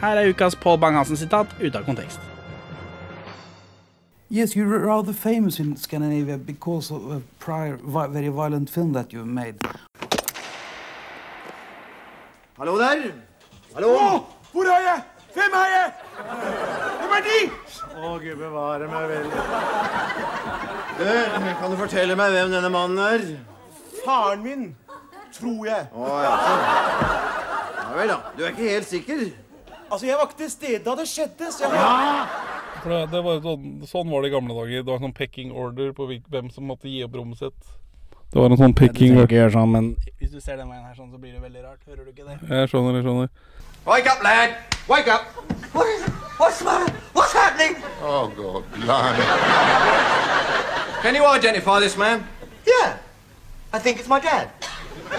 Her 0.00 0.16
er 0.16 0.28
ukas 0.30 0.54
Pål 0.54 0.78
Bang-Hansen-sitat 0.78 1.46
ute 1.60 1.78
av 1.78 1.84
kontekst. 1.84 2.20
Yes, 4.30 4.54
you're 4.56 4.78
rather 4.78 5.12
famous 5.12 5.58
in 5.58 5.76
Scandinavia 5.76 6.36
because 6.38 6.94
of 6.94 7.10
a 7.10 7.20
prior 7.40 7.76
vi 7.76 8.06
very 8.12 8.28
violent 8.28 8.70
film 8.70 8.92
that 8.92 9.12
you 9.12 9.24
made. 9.24 9.56
Hallo 12.58 12.78
der! 12.78 13.12
Hallo! 13.74 14.24
hvor 14.52 14.64
er 14.64 14.80
jeg? 14.80 15.02
Hvem 15.34 15.52
er 15.54 15.66
jeg? 15.74 15.92
Hvem 17.00 17.16
er 17.16 17.22
de? 17.26 17.50
Å, 17.96 18.12
gud 18.22 18.36
bevare 18.36 18.88
meg 18.88 19.08
vel. 19.08 19.26
Du, 20.98 21.04
kan 21.60 21.70
du 21.70 21.76
fortelle 21.76 22.16
meg 22.16 22.30
hvem 22.36 22.54
denne 22.54 22.70
mannen 22.70 23.02
er? 23.02 23.26
Faren 24.04 24.46
min, 24.46 24.64
tror 25.34 25.66
jeg. 25.66 25.90
Å, 25.90 26.08
ja, 26.22 26.32
ja 27.82 27.92
vel, 27.98 28.14
da. 28.14 28.18
Du 28.38 28.44
er 28.44 28.54
ikke 28.54 28.72
helt 28.76 28.90
sikker? 28.94 29.28
Altså, 29.90 30.06
jeg 30.06 30.16
var 30.18 30.28
ikke 30.28 30.38
til 30.42 30.50
stede 30.52 30.78
da 30.84 30.94
det 30.98 31.08
skjedde, 31.08 31.50
så 31.52 31.64
jeg 31.64 31.72
For 32.82 32.92
det, 32.92 33.00
det 33.10 33.20
var 33.24 33.40
sånn, 33.42 33.66
sånn 33.88 34.10
var 34.12 34.22
det 34.22 34.30
i 34.30 34.34
gamle 34.36 34.54
dager. 34.54 34.84
Det 34.84 34.92
var 34.92 35.00
en 35.00 35.08
sånn 35.08 35.16
pecking 35.16 35.52
order 35.52 35.92
på 35.96 36.06
hvem 36.08 36.50
som 36.54 36.68
måtte 36.68 36.90
gi 36.92 37.02
opp 37.06 37.16
rommet 37.18 37.40
sitt. 37.40 37.72
Det 38.28 38.36
var 38.38 38.52
en 38.52 38.60
sånn 38.60 38.76
pecking 38.76 39.16
order. 39.18 39.48
sånn, 39.50 39.72
men 39.72 39.88
hvis 40.20 40.34
du 40.34 40.40
ser 40.40 40.60
den 40.60 40.68
veien 40.68 40.84
her 40.84 40.94
sånn, 40.94 41.10
så 41.10 41.18
blir 41.18 41.32
det 41.32 41.40
veldig 41.40 41.64
rart. 41.64 41.80
Hører 41.88 42.04
du 42.04 42.12
ikke 42.12 42.28
det? 42.28 42.36
Jeg 42.44 42.70
skjønner, 42.70 43.00
jeg 43.00 43.08
skjønner. 43.08 43.28
Wake 43.88 44.12
up, 44.12 44.22
lad! 44.22 44.56
Wake 44.88 45.08
up! 45.08 45.22
What 45.72 45.86
is? 45.88 46.02
What's 46.38 46.58
the 46.58 46.64
matter? 46.64 46.92
What's 47.14 47.32
happening? 47.32 47.82
Oh, 48.02 48.28
God, 48.36 48.64
blimey. 48.76 49.24
Can 51.02 51.14
you 51.14 51.24
identify 51.24 51.80
this 51.80 51.96
man? 51.96 52.26
Yeah. 52.66 52.98
I 53.72 53.78
think 53.78 53.98
it's 53.98 54.08
my 54.08 54.20
dad. 54.20 54.50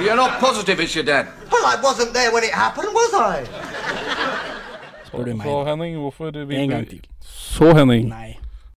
You're 0.01 0.15
not 0.15 0.39
positive 0.39 0.79
it's 0.79 0.95
your 0.95 1.03
dad. 1.03 1.27
Well, 1.51 1.65
I 1.65 1.81
wasn't 1.81 2.13
there 2.13 2.31
when 2.31 2.43
it 2.43 2.53
happened, 2.53 2.87
was 2.93 3.13
I? 3.13 4.28
Spør 5.09 5.25
du 5.25 5.33
meg. 5.35 5.45
Så 5.45 5.55
Henning, 5.67 5.97
hvorfor 5.97 6.31
vil 6.31 6.57
En 6.57 6.69
gang 6.69 6.87
til. 6.89 7.01
Så 7.21 7.73
Henning, 7.77 8.09
Nei, 8.09 8.37